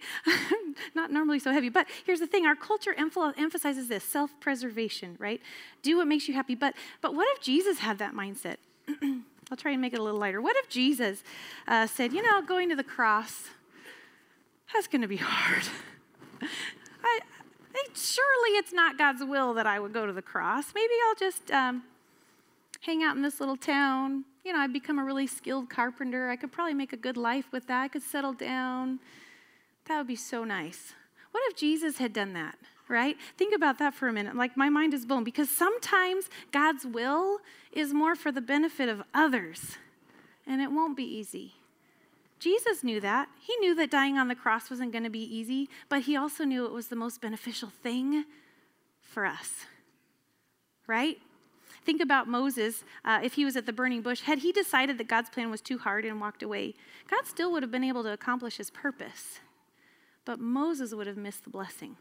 Not 0.95 1.11
normally 1.11 1.38
so 1.38 1.53
heavy, 1.53 1.71
but 1.71 1.87
here's 2.05 2.21
the 2.21 2.27
thing 2.27 2.45
our 2.45 2.55
culture 2.55 2.95
emphasizes 2.95 3.88
this 3.88 4.05
self 4.05 4.38
preservation, 4.41 5.17
right? 5.19 5.41
Do 5.83 5.97
what 5.97 6.07
makes 6.07 6.29
you 6.29 6.35
happy. 6.35 6.55
But, 6.55 6.75
but 7.00 7.15
what 7.15 7.27
if 7.35 7.43
Jesus 7.43 7.79
had 7.79 7.97
that 7.99 8.12
mindset? 8.12 8.57
I'll 9.50 9.57
try 9.57 9.73
and 9.73 9.81
make 9.81 9.95
it 9.95 9.99
a 9.99 10.03
little 10.03 10.21
lighter. 10.21 10.43
What 10.43 10.57
if 10.57 10.69
Jesus 10.69 11.23
uh, 11.67 11.87
said, 11.87 12.12
you 12.12 12.23
know, 12.23 12.43
going 12.43 12.69
to 12.69 12.77
the 12.77 12.85
cross, 12.85 13.45
that's 14.75 14.87
going 14.87 15.00
to 15.00 15.09
be 15.09 15.17
hard. 15.23 15.65
I, 16.43 17.21
I, 17.75 17.85
surely 17.95 18.50
it's 18.59 18.75
not 18.75 18.99
God's 18.99 19.25
will 19.25 19.55
that 19.55 19.67
I 19.67 19.81
would 19.81 19.95
go 19.95 20.05
to 20.05 20.12
the 20.12 20.21
cross. 20.21 20.75
Maybe 20.75 20.93
I'll 21.09 21.15
just 21.15 21.50
um, 21.50 21.85
hang 22.83 23.03
out 23.03 23.17
in 23.17 23.23
this 23.23 23.41
little 23.41 23.57
town. 23.57 24.27
You 24.49 24.55
know, 24.55 24.61
I'd 24.61 24.73
become 24.73 24.99
a 24.99 25.05
really 25.05 25.26
skilled 25.26 25.69
carpenter. 25.69 26.31
I 26.31 26.37
could 26.37 26.50
probably 26.50 26.73
make 26.73 26.95
a 26.95 26.97
good 26.97 27.19
life 27.19 27.52
with 27.52 27.67
that. 27.67 27.83
I 27.83 27.88
could 27.88 28.02
settle 28.02 28.33
down. 28.33 28.99
That 29.85 29.99
would 29.99 30.07
be 30.07 30.17
so 30.17 30.43
nice. 30.43 30.95
What 31.33 31.43
if 31.50 31.55
Jesus 31.59 31.99
had 31.99 32.14
done 32.14 32.33
that, 32.33 32.57
right? 32.88 33.19
Think 33.37 33.55
about 33.55 33.78
that 33.78 33.93
for 33.93 34.09
a 34.09 34.12
minute. 34.14 34.37
Like, 34.37 34.57
my 34.57 34.71
mind 34.71 34.95
is 34.95 35.05
blown 35.05 35.23
because 35.23 35.50
sometimes 35.50 36.31
God's 36.50 36.87
will 36.87 37.40
is 37.73 37.93
more 37.93 38.17
for 38.17 38.33
the 38.33 38.40
benefit 38.40 38.88
of 38.88 39.02
others, 39.12 39.76
and 40.47 40.62
it 40.62 40.73
won't 40.73 40.97
be 40.97 41.05
easy. 41.05 41.52
Jesus 42.38 42.83
knew 42.83 43.02
that. 43.02 43.28
He 43.38 43.55
knew 43.57 43.75
that 43.75 43.90
dying 43.90 44.17
on 44.17 44.28
the 44.28 44.35
cross 44.35 44.71
wasn't 44.71 44.93
going 44.93 45.05
to 45.05 45.11
be 45.11 45.37
easy, 45.37 45.69
but 45.90 46.05
he 46.05 46.17
also 46.17 46.45
knew 46.45 46.64
it 46.64 46.73
was 46.73 46.88
the 46.88 46.97
most 46.97 47.21
beneficial 47.21 47.69
thing 47.69 48.25
for 49.02 49.26
us, 49.26 49.67
right? 50.87 51.19
Think 51.88 52.02
about 52.02 52.28
Moses, 52.28 52.85
uh, 53.02 53.21
if 53.23 53.33
he 53.33 53.47
was 53.47 53.57
at 53.57 53.64
the 53.64 53.73
burning 53.73 54.02
bush, 54.02 54.21
had 54.21 54.40
he 54.40 54.52
decided 54.52 54.99
that 54.99 55.09
God's 55.09 55.30
plan 55.30 55.50
was 55.50 55.62
too 55.62 55.78
hard 55.78 56.04
and 56.04 56.21
walked 56.21 56.42
away, 56.42 56.75
God 57.11 57.25
still 57.25 57.50
would 57.52 57.62
have 57.62 57.73
been 57.73 57.83
able 57.83 58.02
to 58.02 58.12
accomplish 58.12 58.59
his 58.59 58.68
purpose. 58.68 59.40
But 60.26 60.38
Moses 60.38 60.92
would 60.92 61.07
have 61.07 61.16
missed 61.16 61.45
the 61.45 61.50
blessing. 61.50 61.97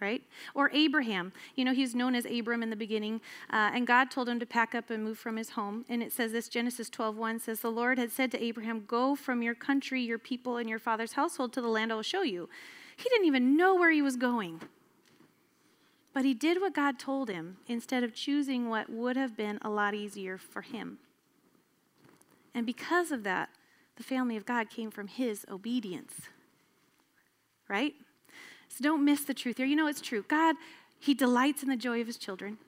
Right? 0.00 0.24
Or 0.52 0.68
Abraham. 0.74 1.32
You 1.54 1.64
know, 1.64 1.72
he's 1.72 1.94
known 1.94 2.16
as 2.16 2.26
Abram 2.26 2.60
in 2.60 2.70
the 2.70 2.76
beginning, 2.76 3.20
uh, 3.52 3.70
and 3.72 3.86
God 3.86 4.10
told 4.10 4.28
him 4.28 4.40
to 4.40 4.46
pack 4.46 4.74
up 4.74 4.90
and 4.90 5.04
move 5.04 5.16
from 5.16 5.36
his 5.36 5.50
home. 5.50 5.84
And 5.88 6.02
it 6.02 6.10
says 6.10 6.32
this 6.32 6.48
Genesis 6.48 6.90
12 6.90 7.16
1 7.16 7.38
says, 7.38 7.60
The 7.60 7.70
Lord 7.70 7.98
had 7.98 8.10
said 8.10 8.32
to 8.32 8.42
Abraham, 8.42 8.82
Go 8.88 9.14
from 9.14 9.42
your 9.42 9.54
country, 9.54 10.02
your 10.02 10.18
people, 10.18 10.56
and 10.56 10.68
your 10.68 10.80
father's 10.80 11.12
household 11.12 11.52
to 11.52 11.60
the 11.60 11.68
land 11.68 11.92
I 11.92 11.94
will 11.94 12.02
show 12.02 12.22
you. 12.22 12.48
He 12.96 13.08
didn't 13.08 13.28
even 13.28 13.56
know 13.56 13.76
where 13.76 13.92
he 13.92 14.02
was 14.02 14.16
going. 14.16 14.60
But 16.12 16.24
he 16.24 16.34
did 16.34 16.60
what 16.60 16.74
God 16.74 16.98
told 16.98 17.28
him 17.30 17.56
instead 17.66 18.04
of 18.04 18.14
choosing 18.14 18.68
what 18.68 18.90
would 18.90 19.16
have 19.16 19.36
been 19.36 19.58
a 19.62 19.70
lot 19.70 19.94
easier 19.94 20.36
for 20.36 20.62
him. 20.62 20.98
And 22.54 22.66
because 22.66 23.10
of 23.10 23.24
that, 23.24 23.48
the 23.96 24.02
family 24.02 24.36
of 24.36 24.44
God 24.44 24.68
came 24.68 24.90
from 24.90 25.08
his 25.08 25.46
obedience. 25.50 26.14
Right? 27.68 27.94
So 28.68 28.82
don't 28.82 29.04
miss 29.04 29.24
the 29.24 29.34
truth 29.34 29.56
here. 29.56 29.66
You 29.66 29.76
know 29.76 29.86
it's 29.86 30.00
true. 30.00 30.24
God, 30.28 30.56
he 30.98 31.14
delights 31.14 31.62
in 31.62 31.68
the 31.68 31.76
joy 31.76 32.00
of 32.00 32.06
his 32.06 32.18
children. 32.18 32.58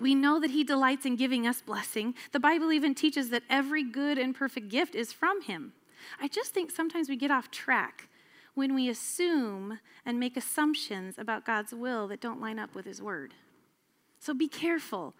We 0.00 0.14
know 0.14 0.40
that 0.40 0.50
he 0.50 0.64
delights 0.64 1.04
in 1.04 1.16
giving 1.16 1.46
us 1.46 1.60
blessing. 1.60 2.14
The 2.32 2.40
Bible 2.40 2.72
even 2.72 2.94
teaches 2.94 3.30
that 3.30 3.42
every 3.50 3.82
good 3.82 4.18
and 4.18 4.34
perfect 4.34 4.68
gift 4.68 4.94
is 4.94 5.12
from 5.12 5.42
him. 5.42 5.72
I 6.20 6.28
just 6.28 6.52
think 6.52 6.70
sometimes 6.70 7.08
we 7.08 7.16
get 7.16 7.30
off 7.30 7.50
track 7.50 8.08
when 8.54 8.74
we 8.74 8.88
assume 8.88 9.80
and 10.04 10.20
make 10.20 10.36
assumptions 10.36 11.16
about 11.18 11.46
God's 11.46 11.72
will 11.72 12.06
that 12.08 12.20
don't 12.20 12.40
line 12.40 12.58
up 12.58 12.74
with 12.74 12.84
His 12.84 13.00
word. 13.00 13.34
So 14.18 14.34
be 14.34 14.48
careful, 14.48 15.14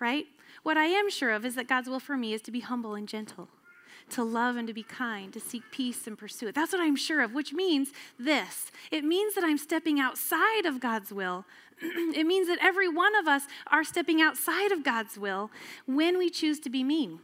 right? 0.00 0.26
What 0.62 0.76
I 0.76 0.86
am 0.86 1.10
sure 1.10 1.30
of 1.30 1.44
is 1.44 1.54
that 1.54 1.68
God's 1.68 1.88
will 1.88 2.00
for 2.00 2.16
me 2.16 2.32
is 2.32 2.42
to 2.42 2.50
be 2.50 2.60
humble 2.60 2.94
and 2.94 3.06
gentle, 3.06 3.48
to 4.10 4.24
love 4.24 4.56
and 4.56 4.66
to 4.66 4.74
be 4.74 4.82
kind, 4.82 5.32
to 5.32 5.40
seek 5.40 5.62
peace 5.70 6.06
and 6.06 6.18
pursue 6.18 6.48
it. 6.48 6.54
That's 6.54 6.72
what 6.72 6.80
I'm 6.80 6.96
sure 6.96 7.22
of, 7.22 7.34
which 7.34 7.52
means 7.52 7.90
this 8.18 8.72
it 8.90 9.04
means 9.04 9.34
that 9.34 9.44
I'm 9.44 9.58
stepping 9.58 10.00
outside 10.00 10.66
of 10.66 10.80
God's 10.80 11.12
will. 11.12 11.44
it 11.82 12.26
means 12.26 12.48
that 12.48 12.58
every 12.60 12.88
one 12.88 13.14
of 13.14 13.28
us 13.28 13.44
are 13.68 13.84
stepping 13.84 14.20
outside 14.20 14.72
of 14.72 14.82
God's 14.82 15.16
will 15.16 15.50
when 15.86 16.18
we 16.18 16.28
choose 16.28 16.60
to 16.60 16.70
be 16.70 16.82
mean 16.82 17.20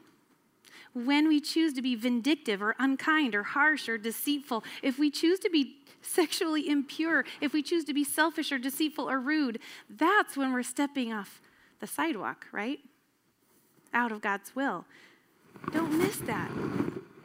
when 0.96 1.28
we 1.28 1.40
choose 1.40 1.74
to 1.74 1.82
be 1.82 1.94
vindictive 1.94 2.62
or 2.62 2.74
unkind 2.78 3.34
or 3.34 3.42
harsh 3.42 3.86
or 3.88 3.98
deceitful, 3.98 4.64
if 4.82 4.98
we 4.98 5.10
choose 5.10 5.38
to 5.40 5.50
be 5.50 5.76
sexually 6.00 6.68
impure, 6.68 7.24
if 7.40 7.52
we 7.52 7.62
choose 7.62 7.84
to 7.84 7.92
be 7.92 8.02
selfish 8.02 8.50
or 8.50 8.58
deceitful 8.58 9.08
or 9.08 9.20
rude, 9.20 9.58
that's 9.90 10.36
when 10.36 10.54
we're 10.54 10.62
stepping 10.62 11.12
off 11.12 11.42
the 11.80 11.86
sidewalk, 11.86 12.46
right? 12.50 12.78
Out 13.92 14.10
of 14.10 14.22
God's 14.22 14.56
will. 14.56 14.86
Don't 15.72 15.98
miss 15.98 16.16
that. 16.18 16.50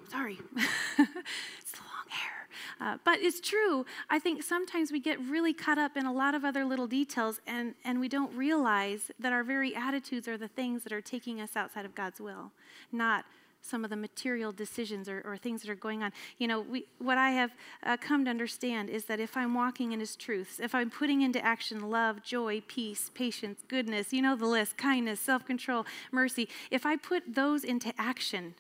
Sorry. 0.10 0.38
it's 0.58 1.72
the 1.72 1.80
long 1.80 2.10
hair. 2.10 2.50
Uh, 2.82 2.98
but 3.06 3.20
it's 3.22 3.40
true. 3.40 3.86
I 4.10 4.20
think 4.20 4.44
sometimes 4.44 4.92
we 4.92 5.00
get 5.00 5.18
really 5.22 5.54
caught 5.54 5.78
up 5.78 5.96
in 5.96 6.06
a 6.06 6.12
lot 6.12 6.36
of 6.36 6.44
other 6.44 6.66
little 6.66 6.88
details 6.88 7.40
and, 7.48 7.76
and 7.86 8.02
we 8.02 8.10
don't 8.10 8.36
realize 8.36 9.12
that 9.20 9.32
our 9.32 9.46
very 9.46 9.74
attitudes 9.74 10.28
are 10.28 10.38
the 10.38 10.50
things 10.50 10.84
that 10.84 10.92
are 10.92 11.02
taking 11.02 11.40
us 11.40 11.56
outside 11.56 11.86
of 11.86 11.96
God's 11.96 12.20
will, 12.20 12.52
not 12.92 13.24
some 13.62 13.84
of 13.84 13.90
the 13.90 13.96
material 13.96 14.52
decisions 14.52 15.08
or, 15.08 15.22
or 15.24 15.38
things 15.38 15.62
that 15.62 15.70
are 15.70 15.76
going 15.76 16.04
on. 16.04 16.12
You 16.38 16.48
know, 16.48 16.62
we, 16.62 16.86
what 16.98 17.18
I 17.18 17.32
have 17.32 17.52
uh, 17.84 17.98
come 17.98 18.26
to 18.26 18.30
understand 18.30 18.90
is 18.90 19.06
that 19.06 19.20
if 19.20 19.38
I'm 19.38 19.54
walking 19.54 19.92
in 19.92 20.00
His 20.00 20.16
truths, 20.16 20.60
if 20.60 20.74
I'm 20.74 20.90
putting 20.90 21.22
into 21.22 21.44
action 21.44 21.90
love, 21.90 22.24
joy, 22.24 22.62
peace, 22.68 23.12
patience, 23.14 23.62
goodness, 23.68 24.12
you 24.12 24.22
know 24.22 24.36
the 24.36 24.46
list, 24.46 24.78
kindness, 24.78 25.20
self 25.20 25.46
control, 25.46 25.86
mercy, 26.12 26.50
if 26.72 26.86
I 26.86 26.96
put 26.96 27.36
those 27.36 27.64
into 27.64 27.94
action, 27.98 28.56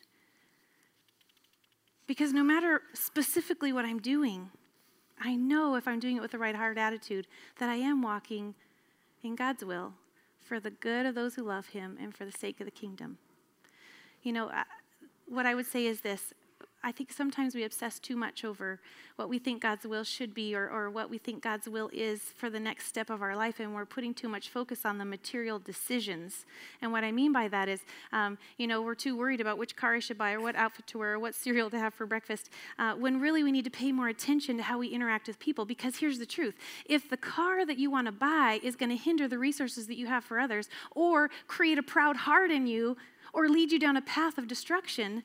because 2.07 2.33
no 2.33 2.43
matter 2.43 2.81
specifically 2.93 3.73
what 3.73 3.85
I'm 3.85 3.99
doing, 3.99 4.49
I 5.19 5.35
know 5.35 5.75
if 5.75 5.87
I'm 5.87 5.99
doing 5.99 6.17
it 6.17 6.21
with 6.21 6.31
the 6.31 6.39
right 6.39 6.55
heart 6.55 6.77
attitude 6.77 7.27
that 7.59 7.69
I 7.69 7.75
am 7.75 8.01
walking 8.01 8.55
in 9.23 9.35
God's 9.35 9.63
will 9.63 9.93
for 10.41 10.59
the 10.59 10.71
good 10.71 11.05
of 11.05 11.15
those 11.15 11.35
who 11.35 11.43
love 11.43 11.67
Him 11.67 11.97
and 12.01 12.15
for 12.15 12.25
the 12.25 12.31
sake 12.31 12.59
of 12.59 12.65
the 12.65 12.71
kingdom. 12.71 13.17
You 14.23 14.33
know, 14.33 14.51
what 15.31 15.45
I 15.45 15.55
would 15.55 15.65
say 15.65 15.85
is 15.85 16.01
this 16.01 16.33
I 16.83 16.91
think 16.91 17.11
sometimes 17.11 17.53
we 17.53 17.63
obsess 17.63 17.99
too 17.99 18.15
much 18.15 18.43
over 18.43 18.79
what 19.15 19.29
we 19.29 19.37
think 19.37 19.61
God's 19.61 19.85
will 19.85 20.03
should 20.03 20.33
be 20.33 20.55
or, 20.55 20.67
or 20.67 20.89
what 20.89 21.11
we 21.11 21.19
think 21.19 21.43
God's 21.43 21.69
will 21.69 21.91
is 21.93 22.21
for 22.21 22.49
the 22.49 22.59
next 22.59 22.87
step 22.87 23.11
of 23.11 23.21
our 23.21 23.35
life, 23.35 23.59
and 23.59 23.75
we're 23.75 23.85
putting 23.85 24.15
too 24.15 24.27
much 24.27 24.49
focus 24.49 24.83
on 24.83 24.97
the 24.97 25.05
material 25.05 25.59
decisions. 25.59 26.45
And 26.81 26.91
what 26.91 27.03
I 27.03 27.11
mean 27.11 27.31
by 27.31 27.47
that 27.49 27.69
is, 27.69 27.81
um, 28.11 28.39
you 28.57 28.65
know, 28.65 28.81
we're 28.81 28.95
too 28.95 29.15
worried 29.15 29.39
about 29.39 29.59
which 29.59 29.75
car 29.75 29.93
I 29.93 29.99
should 29.99 30.17
buy 30.17 30.31
or 30.31 30.41
what 30.41 30.55
outfit 30.55 30.87
to 30.87 30.97
wear 30.97 31.13
or 31.13 31.19
what 31.19 31.35
cereal 31.35 31.69
to 31.69 31.77
have 31.77 31.93
for 31.93 32.07
breakfast, 32.07 32.49
uh, 32.79 32.93
when 32.95 33.21
really 33.21 33.43
we 33.43 33.51
need 33.51 33.65
to 33.65 33.69
pay 33.71 33.91
more 33.91 34.07
attention 34.07 34.57
to 34.57 34.63
how 34.63 34.79
we 34.79 34.87
interact 34.87 35.27
with 35.27 35.37
people. 35.37 35.65
Because 35.65 35.97
here's 35.97 36.17
the 36.17 36.25
truth 36.25 36.55
if 36.87 37.07
the 37.07 37.17
car 37.17 37.63
that 37.63 37.77
you 37.77 37.91
want 37.91 38.07
to 38.07 38.11
buy 38.11 38.59
is 38.63 38.75
going 38.75 38.89
to 38.89 38.97
hinder 38.97 39.27
the 39.27 39.37
resources 39.37 39.85
that 39.85 39.97
you 39.97 40.07
have 40.07 40.23
for 40.23 40.39
others 40.39 40.67
or 40.95 41.29
create 41.45 41.77
a 41.77 41.83
proud 41.83 42.15
heart 42.15 42.49
in 42.49 42.65
you, 42.65 42.97
or 43.33 43.49
lead 43.49 43.71
you 43.71 43.79
down 43.79 43.97
a 43.97 44.01
path 44.01 44.37
of 44.37 44.47
destruction, 44.47 45.23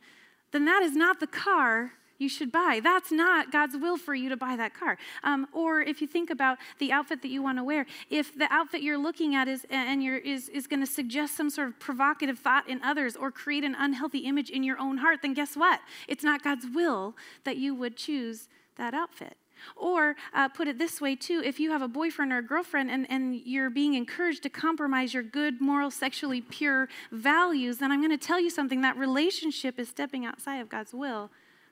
then 0.52 0.64
that 0.64 0.82
is 0.82 0.94
not 0.94 1.20
the 1.20 1.26
car 1.26 1.92
you 2.18 2.28
should 2.28 2.50
buy. 2.50 2.80
That's 2.82 3.12
not 3.12 3.52
God's 3.52 3.76
will 3.76 3.96
for 3.96 4.14
you 4.14 4.28
to 4.28 4.36
buy 4.36 4.56
that 4.56 4.74
car. 4.74 4.96
Um, 5.22 5.46
or 5.52 5.80
if 5.80 6.00
you 6.00 6.06
think 6.06 6.30
about 6.30 6.58
the 6.78 6.92
outfit 6.92 7.22
that 7.22 7.28
you 7.28 7.42
want 7.42 7.58
to 7.58 7.64
wear, 7.64 7.86
if 8.10 8.36
the 8.36 8.50
outfit 8.50 8.82
you're 8.82 8.98
looking 8.98 9.34
at 9.34 9.48
is 9.48 9.66
and 9.70 10.02
you're, 10.02 10.18
is, 10.18 10.48
is 10.48 10.66
going 10.66 10.80
to 10.80 10.86
suggest 10.86 11.36
some 11.36 11.50
sort 11.50 11.68
of 11.68 11.78
provocative 11.78 12.38
thought 12.38 12.68
in 12.68 12.82
others 12.82 13.16
or 13.16 13.30
create 13.30 13.64
an 13.64 13.76
unhealthy 13.78 14.20
image 14.20 14.50
in 14.50 14.62
your 14.62 14.78
own 14.78 14.98
heart, 14.98 15.20
then 15.22 15.34
guess 15.34 15.56
what? 15.56 15.80
It's 16.08 16.24
not 16.24 16.42
God's 16.42 16.66
will 16.66 17.16
that 17.44 17.56
you 17.56 17.74
would 17.74 17.96
choose 17.96 18.48
that 18.76 18.94
outfit. 18.94 19.36
Or 19.74 20.16
uh, 20.34 20.48
put 20.48 20.68
it 20.68 20.78
this 20.78 21.00
way, 21.00 21.16
too 21.16 21.42
if 21.44 21.58
you 21.60 21.70
have 21.70 21.82
a 21.82 21.88
boyfriend 21.88 22.32
or 22.32 22.38
a 22.38 22.42
girlfriend 22.42 22.90
and, 22.90 23.06
and 23.10 23.34
you're 23.34 23.70
being 23.70 23.94
encouraged 23.94 24.42
to 24.44 24.50
compromise 24.50 25.14
your 25.14 25.22
good, 25.22 25.60
moral, 25.60 25.90
sexually 25.90 26.40
pure 26.40 26.88
values, 27.10 27.78
then 27.78 27.92
I'm 27.92 28.00
going 28.00 28.16
to 28.16 28.26
tell 28.26 28.40
you 28.40 28.50
something 28.50 28.80
that 28.82 28.96
relationship 28.96 29.78
is 29.78 29.88
stepping 29.88 30.24
outside 30.24 30.58
of 30.58 30.68
God's 30.68 30.92
will 30.92 31.30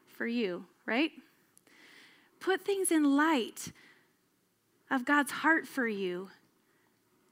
for 0.09 0.27
you, 0.27 0.67
right? 0.87 1.11
Put 2.41 2.63
things 2.63 2.91
in 2.91 3.17
light 3.17 3.73
of 4.91 5.05
God's 5.05 5.33
heart 5.33 5.67
for 5.67 5.89
you, 5.89 6.31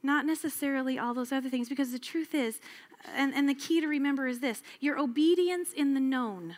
not 0.02 0.26
necessarily 0.26 0.98
all 0.98 1.14
those 1.14 1.32
other 1.32 1.48
things, 1.48 1.68
because 1.68 1.92
the 1.92 1.98
truth 1.98 2.34
is, 2.34 2.60
and, 3.14 3.34
and 3.34 3.48
the 3.48 3.54
key 3.54 3.80
to 3.80 3.86
remember 3.86 4.26
is 4.26 4.40
this 4.40 4.62
your 4.80 4.98
obedience 4.98 5.72
in 5.72 5.94
the 5.94 6.00
known 6.00 6.56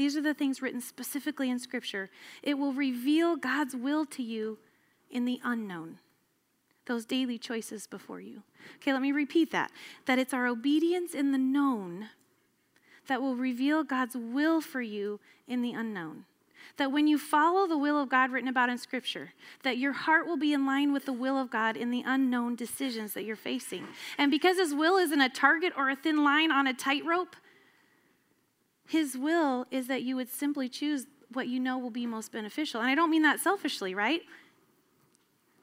these 0.00 0.16
are 0.16 0.22
the 0.22 0.32
things 0.32 0.62
written 0.62 0.80
specifically 0.80 1.50
in 1.50 1.58
Scripture. 1.58 2.08
It 2.42 2.54
will 2.54 2.72
reveal 2.72 3.36
God's 3.36 3.76
will 3.76 4.06
to 4.06 4.22
you 4.22 4.56
in 5.10 5.26
the 5.26 5.38
unknown. 5.44 5.98
those 6.86 7.04
daily 7.04 7.36
choices 7.36 7.86
before 7.86 8.18
you. 8.18 8.42
Okay, 8.76 8.94
let 8.94 9.02
me 9.02 9.12
repeat 9.12 9.52
that. 9.52 9.70
That 10.06 10.18
it's 10.18 10.32
our 10.32 10.46
obedience 10.46 11.12
in 11.12 11.32
the 11.32 11.38
known 11.38 12.08
that 13.08 13.20
will 13.20 13.36
reveal 13.36 13.84
God's 13.84 14.16
will 14.16 14.62
for 14.62 14.80
you 14.80 15.20
in 15.46 15.60
the 15.60 15.72
unknown. 15.72 16.24
That 16.78 16.92
when 16.92 17.06
you 17.06 17.18
follow 17.18 17.66
the 17.66 17.76
will 17.76 18.00
of 18.00 18.08
God 18.08 18.30
written 18.30 18.48
about 18.48 18.70
in 18.70 18.78
Scripture, 18.78 19.34
that 19.64 19.76
your 19.76 19.92
heart 19.92 20.26
will 20.26 20.38
be 20.38 20.54
in 20.54 20.64
line 20.64 20.94
with 20.94 21.04
the 21.04 21.12
will 21.12 21.36
of 21.36 21.50
God 21.50 21.76
in 21.76 21.90
the 21.90 22.04
unknown 22.06 22.56
decisions 22.56 23.12
that 23.12 23.24
you're 23.24 23.36
facing. 23.36 23.86
And 24.16 24.30
because 24.30 24.56
His 24.56 24.74
will 24.74 24.96
isn't 24.96 25.20
a 25.20 25.28
target 25.28 25.74
or 25.76 25.90
a 25.90 25.96
thin 25.96 26.24
line 26.24 26.50
on 26.50 26.66
a 26.66 26.72
tightrope, 26.72 27.36
His 28.90 29.16
will 29.16 29.66
is 29.70 29.86
that 29.86 30.02
you 30.02 30.16
would 30.16 30.28
simply 30.28 30.68
choose 30.68 31.06
what 31.32 31.46
you 31.46 31.60
know 31.60 31.78
will 31.78 31.90
be 31.90 32.06
most 32.06 32.32
beneficial. 32.32 32.80
And 32.80 32.90
I 32.90 32.96
don't 32.96 33.08
mean 33.08 33.22
that 33.22 33.38
selfishly, 33.38 33.94
right? 33.94 34.22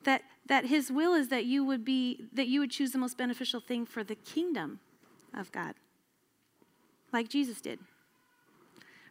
That, 0.05 0.21
that 0.45 0.67
His 0.67 0.89
will 0.89 1.13
is 1.13 1.27
that 1.27 1.43
you 1.43 1.65
would 1.65 1.83
be 1.83 2.23
that 2.31 2.47
you 2.47 2.61
would 2.61 2.71
choose 2.71 2.91
the 2.91 2.97
most 2.97 3.17
beneficial 3.17 3.59
thing 3.59 3.85
for 3.85 4.01
the 4.01 4.15
kingdom 4.15 4.79
of 5.33 5.51
God, 5.51 5.73
like 7.11 7.27
Jesus 7.27 7.59
did 7.59 7.79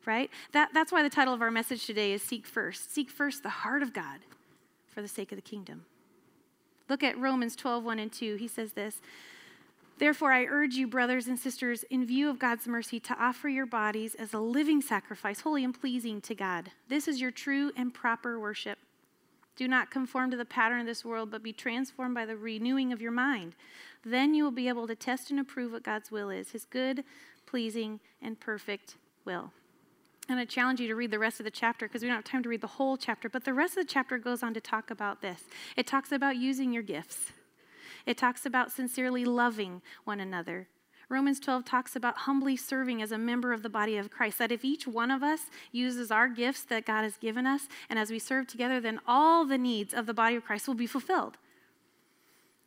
right? 0.06 0.30
That, 0.52 0.70
that's 0.72 0.92
why 0.92 1.02
the 1.02 1.10
title 1.10 1.34
of 1.34 1.42
our 1.42 1.50
message 1.50 1.84
today 1.84 2.12
is 2.12 2.22
Seek 2.22 2.46
First. 2.46 2.94
Seek 2.94 3.10
first 3.10 3.42
the 3.42 3.48
heart 3.48 3.82
of 3.82 3.92
God 3.92 4.20
for 4.86 5.02
the 5.02 5.08
sake 5.08 5.32
of 5.32 5.36
the 5.36 5.42
kingdom. 5.42 5.84
Look 6.88 7.02
at 7.02 7.18
Romans 7.18 7.56
12, 7.56 7.82
1 7.82 7.98
and 7.98 8.12
2. 8.12 8.36
He 8.36 8.46
says 8.46 8.74
this 8.74 9.00
Therefore, 9.98 10.32
I 10.32 10.44
urge 10.44 10.74
you, 10.74 10.86
brothers 10.86 11.26
and 11.26 11.38
sisters, 11.38 11.82
in 11.84 12.04
view 12.04 12.28
of 12.28 12.38
God's 12.38 12.66
mercy, 12.66 13.00
to 13.00 13.16
offer 13.18 13.48
your 13.48 13.64
bodies 13.64 14.14
as 14.14 14.34
a 14.34 14.38
living 14.38 14.82
sacrifice, 14.82 15.40
holy 15.40 15.64
and 15.64 15.78
pleasing 15.78 16.20
to 16.22 16.34
God. 16.34 16.70
This 16.88 17.08
is 17.08 17.20
your 17.20 17.30
true 17.30 17.72
and 17.76 17.94
proper 17.94 18.38
worship. 18.38 18.78
Do 19.56 19.66
not 19.66 19.90
conform 19.90 20.30
to 20.32 20.36
the 20.36 20.44
pattern 20.44 20.80
of 20.80 20.86
this 20.86 21.02
world, 21.02 21.30
but 21.30 21.42
be 21.42 21.52
transformed 21.52 22.14
by 22.14 22.26
the 22.26 22.36
renewing 22.36 22.92
of 22.92 23.00
your 23.00 23.10
mind. 23.10 23.54
Then 24.04 24.34
you 24.34 24.44
will 24.44 24.50
be 24.50 24.68
able 24.68 24.86
to 24.86 24.94
test 24.94 25.30
and 25.30 25.40
approve 25.40 25.72
what 25.72 25.82
God's 25.82 26.10
will 26.10 26.28
is, 26.28 26.50
his 26.50 26.66
good, 26.66 27.02
pleasing, 27.46 28.00
and 28.20 28.38
perfect 28.38 28.96
will. 29.24 29.50
And 30.28 30.38
I 30.38 30.44
challenge 30.44 30.80
you 30.80 30.88
to 30.88 30.94
read 30.94 31.10
the 31.10 31.18
rest 31.18 31.40
of 31.40 31.44
the 31.44 31.50
chapter 31.50 31.86
because 31.86 32.02
we 32.02 32.08
don't 32.08 32.16
have 32.16 32.24
time 32.24 32.42
to 32.42 32.48
read 32.48 32.60
the 32.60 32.66
whole 32.66 32.96
chapter. 32.96 33.28
But 33.30 33.44
the 33.44 33.54
rest 33.54 33.78
of 33.78 33.86
the 33.86 33.90
chapter 33.90 34.18
goes 34.18 34.42
on 34.42 34.52
to 34.54 34.60
talk 34.60 34.90
about 34.90 35.22
this. 35.22 35.40
It 35.76 35.86
talks 35.86 36.12
about 36.12 36.36
using 36.36 36.72
your 36.72 36.82
gifts, 36.82 37.32
it 38.06 38.16
talks 38.16 38.46
about 38.46 38.72
sincerely 38.72 39.24
loving 39.24 39.82
one 40.04 40.20
another. 40.20 40.68
Romans 41.08 41.38
12 41.38 41.64
talks 41.64 41.94
about 41.94 42.18
humbly 42.18 42.56
serving 42.56 43.00
as 43.00 43.12
a 43.12 43.18
member 43.18 43.52
of 43.52 43.62
the 43.62 43.68
body 43.68 43.96
of 43.96 44.10
Christ. 44.10 44.38
That 44.38 44.50
if 44.50 44.64
each 44.64 44.86
one 44.86 45.10
of 45.10 45.22
us 45.22 45.42
uses 45.70 46.10
our 46.10 46.28
gifts 46.28 46.64
that 46.64 46.86
God 46.86 47.02
has 47.02 47.16
given 47.16 47.46
us, 47.46 47.68
and 47.88 47.98
as 47.98 48.10
we 48.10 48.18
serve 48.18 48.48
together, 48.48 48.80
then 48.80 49.00
all 49.06 49.44
the 49.44 49.58
needs 49.58 49.94
of 49.94 50.06
the 50.06 50.14
body 50.14 50.34
of 50.34 50.44
Christ 50.44 50.66
will 50.66 50.74
be 50.74 50.86
fulfilled. 50.86 51.36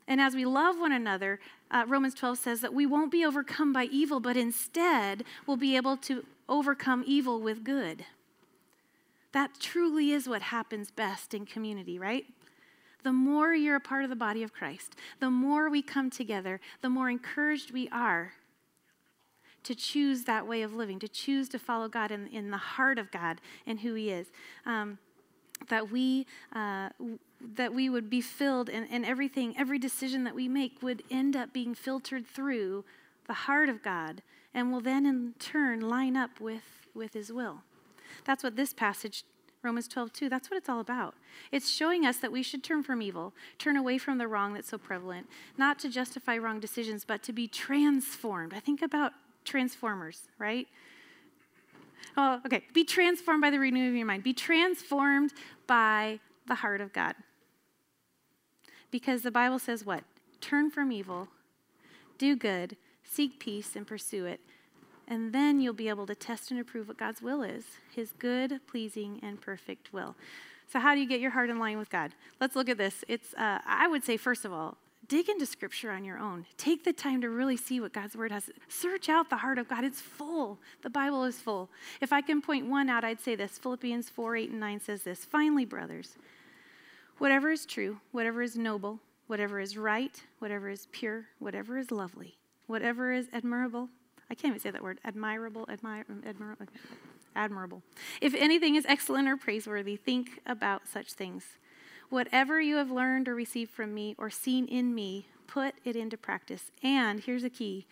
And 0.08 0.20
as 0.20 0.36
we 0.36 0.46
love 0.46 0.80
one 0.80 0.92
another, 0.92 1.40
uh, 1.70 1.86
Romans 1.88 2.16
12 2.16 2.38
says 2.38 2.62
that 2.62 2.74
we 2.74 2.86
won't 2.86 3.12
be 3.12 3.26
overcome 3.26 3.74
by 3.74 3.86
evil, 3.86 4.20
but 4.20 4.38
instead 4.38 5.24
we'll 5.46 5.58
be 5.58 5.76
able 5.76 5.98
to 5.98 6.26
overcome 6.48 7.04
evil 7.06 7.42
with 7.42 7.64
good. 7.64 8.06
That 9.34 9.60
truly 9.60 10.12
is 10.12 10.28
what 10.28 10.42
happens 10.42 10.90
best 10.90 11.34
in 11.34 11.46
community, 11.46 12.00
right? 12.00 12.26
The 13.04 13.14
more 13.14 13.54
you're 13.54 13.78
a 13.78 13.82
part 13.82 14.04
of 14.04 14.10
the 14.10 14.16
body 14.16 14.44
of 14.44 14.54
Christ, 14.54 14.96
the 15.20 15.30
more 15.30 15.70
we 15.70 15.82
come 15.82 16.10
together, 16.10 16.60
the 16.82 16.90
more 16.90 17.10
encouraged 17.10 17.72
we 17.72 17.88
are 17.90 18.34
to 19.64 19.76
choose 19.76 20.24
that 20.24 20.48
way 20.48 20.62
of 20.62 20.74
living, 20.74 21.00
to 21.00 21.08
choose 21.08 21.50
to 21.50 21.60
follow 21.60 21.88
God 21.88 22.12
in, 22.12 22.28
in 22.28 22.52
the 22.52 22.58
heart 22.58 22.98
of 22.98 23.12
God 23.12 23.42
and 23.66 23.80
who 23.80 23.94
He 23.94 24.10
is. 24.10 24.28
Um, 24.66 24.98
that 25.68 25.92
we 25.92 26.26
uh, 26.54 26.90
that 27.56 27.74
we 27.74 27.90
would 27.90 28.10
be 28.10 28.22
filled 28.22 28.70
and, 28.70 28.88
and 28.92 29.06
everything, 29.06 29.56
every 29.58 29.80
decision 29.80 30.24
that 30.26 30.36
we 30.36 30.48
make 30.48 30.82
would 30.82 31.04
end 31.10 31.36
up 31.36 31.54
being 31.54 31.74
filtered 31.74 32.28
through 32.28 32.84
the 33.28 33.34
heart 33.34 33.70
of 33.70 33.82
God 33.82 34.22
and 34.54 34.72
will 34.72 34.82
then 34.82 35.06
in 35.06 35.34
turn 35.40 35.82
line 35.82 36.18
up 36.18 36.40
with, 36.40 36.64
with 36.94 37.14
his 37.14 37.32
will. 37.32 37.62
That's 38.26 38.44
what 38.44 38.56
this 38.56 38.74
passage, 38.74 39.24
Romans 39.62 39.88
12, 39.88 40.14
2, 40.14 40.30
that's 40.30 40.50
what 40.50 40.58
it's 40.58 40.70
all 40.70 40.80
about. 40.80 41.16
It's 41.52 41.70
showing 41.70 42.06
us 42.06 42.18
that 42.18 42.32
we 42.32 42.44
should 42.44 42.64
turn 42.64 42.82
from 42.82 43.02
evil, 43.02 43.34
turn 43.58 43.76
away 43.76 43.98
from 43.98 44.18
the 44.18 44.28
wrong 44.28 44.54
that's 44.54 44.70
so 44.70 44.78
prevalent, 44.78 45.28
not 45.58 45.80
to 45.80 45.90
justify 45.90 46.38
wrong 46.38 46.60
decisions, 46.60 47.04
but 47.04 47.22
to 47.24 47.34
be 47.34 47.48
transformed. 47.48 48.54
I 48.54 48.60
think 48.60 48.82
about 48.82 49.12
transformers, 49.44 50.30
right? 50.38 50.68
Oh, 52.16 52.40
okay. 52.46 52.64
Be 52.74 52.86
transformed 52.86 53.42
by 53.42 53.50
the 53.50 53.60
renewing 53.60 53.90
of 53.90 53.96
your 53.96 54.06
mind. 54.06 54.24
Be 54.24 54.34
transformed 54.34 55.34
by 55.68 56.20
the 56.48 56.56
heart 56.56 56.80
of 56.80 56.94
God. 56.94 57.16
Because 58.92 59.24
the 59.24 59.32
Bible 59.32 59.60
says 59.60 59.86
what? 59.86 60.04
Turn 60.40 60.72
from 60.72 60.92
evil, 60.92 61.28
do 62.18 62.36
good, 62.36 62.78
Seek 63.10 63.40
peace 63.40 63.76
and 63.76 63.88
pursue 63.88 64.26
it. 64.26 64.40
And 65.10 65.34
then 65.34 65.60
you'll 65.60 65.74
be 65.74 65.90
able 65.90 66.06
to 66.06 66.14
test 66.14 66.52
and 66.52 66.60
approve 66.60 66.88
what 66.88 66.98
God's 66.98 67.22
will 67.22 67.42
is 67.42 67.66
His 67.94 68.14
good, 68.20 68.62
pleasing, 68.68 69.20
and 69.24 69.42
perfect 69.42 69.92
will. 69.92 70.16
So, 70.72 70.80
how 70.80 70.94
do 70.94 71.02
you 71.02 71.08
get 71.08 71.20
your 71.20 71.32
heart 71.32 71.50
in 71.50 71.58
line 71.58 71.80
with 71.80 71.90
God? 71.90 72.12
Let's 72.40 72.56
look 72.56 72.70
at 72.70 72.78
this. 72.78 73.04
It's, 73.08 73.34
uh, 73.34 73.60
I 73.66 73.88
would 73.88 74.04
say, 74.04 74.18
first 74.18 74.46
of 74.46 74.54
all, 74.54 74.78
dig 75.08 75.28
into 75.28 75.48
Scripture 75.48 75.90
on 75.90 76.06
your 76.06 76.20
own. 76.20 76.46
Take 76.58 76.84
the 76.84 76.94
time 76.94 77.22
to 77.22 77.30
really 77.30 77.58
see 77.58 77.80
what 77.80 77.92
God's 77.92 78.16
Word 78.16 78.32
has. 78.32 78.52
Search 78.68 79.10
out 79.10 79.32
the 79.32 79.38
heart 79.38 79.58
of 79.58 79.68
God. 79.68 79.84
It's 79.84 80.00
full. 80.00 80.60
The 80.84 80.92
Bible 80.92 81.24
is 81.24 81.42
full. 81.42 81.70
If 82.02 82.14
I 82.14 82.22
can 82.22 82.40
point 82.40 82.68
one 82.68 82.88
out, 82.88 83.04
I'd 83.04 83.20
say 83.20 83.36
this 83.36 83.58
Philippians 83.58 84.12
4 84.12 84.36
8 84.36 84.50
and 84.52 84.60
9 84.60 84.80
says 84.80 85.02
this 85.02 85.26
Finally, 85.26 85.66
brothers, 85.66 86.18
whatever 87.18 87.52
is 87.52 87.66
true, 87.66 88.00
whatever 88.12 88.44
is 88.44 88.56
noble, 88.56 89.00
whatever 89.26 89.60
is 89.60 89.76
right, 89.76 90.22
whatever 90.38 90.70
is 90.70 90.88
pure, 90.92 91.26
whatever 91.40 91.80
is 91.80 91.90
lovely 91.90 92.40
whatever 92.70 93.12
is 93.12 93.28
admirable. 93.34 93.90
I 94.30 94.36
can't 94.36 94.52
even 94.52 94.60
say 94.60 94.72
that 94.72 94.84
word. 94.84 95.00
Admirable, 95.04 95.66
admirable, 95.70 96.16
um, 96.26 96.68
admirable. 97.36 97.82
If 98.22 98.34
anything 98.36 98.76
is 98.76 98.86
excellent 98.88 99.28
or 99.28 99.38
praiseworthy, 99.38 99.96
think 99.96 100.42
about 100.46 100.88
such 100.88 101.14
things. 101.14 101.44
Whatever 102.10 102.60
you 102.60 102.78
have 102.78 102.92
learned 102.92 103.28
or 103.28 103.36
received 103.36 103.72
from 103.72 103.94
me 103.94 104.16
or 104.18 104.30
seen 104.30 104.66
in 104.68 104.94
me, 104.96 105.28
put 105.48 105.76
it 105.84 105.96
into 105.96 106.18
practice. 106.18 106.72
And 106.84 107.20
here's 107.20 107.44
a 107.44 107.50
key 107.50 107.86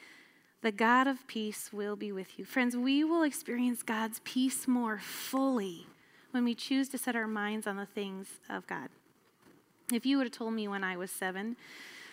the 0.61 0.71
God 0.71 1.07
of 1.07 1.27
peace 1.27 1.71
will 1.71 1.95
be 1.95 2.11
with 2.11 2.39
you. 2.39 2.45
Friends, 2.45 2.75
we 2.75 3.03
will 3.03 3.21
experience 3.21 3.83
God's 3.83 4.21
peace 4.23 4.67
more 4.67 4.97
fully 4.97 5.85
when 6.31 6.43
we 6.43 6.55
choose 6.55 6.89
to 6.89 6.97
set 6.97 7.15
our 7.15 7.27
minds 7.27 7.67
on 7.67 7.77
the 7.77 7.85
things 7.85 8.39
of 8.49 8.65
God. 8.65 8.89
If 9.93 10.05
you 10.05 10.17
would 10.17 10.25
have 10.25 10.33
told 10.33 10.53
me 10.53 10.67
when 10.67 10.83
I 10.83 10.97
was 10.97 11.11
seven 11.11 11.55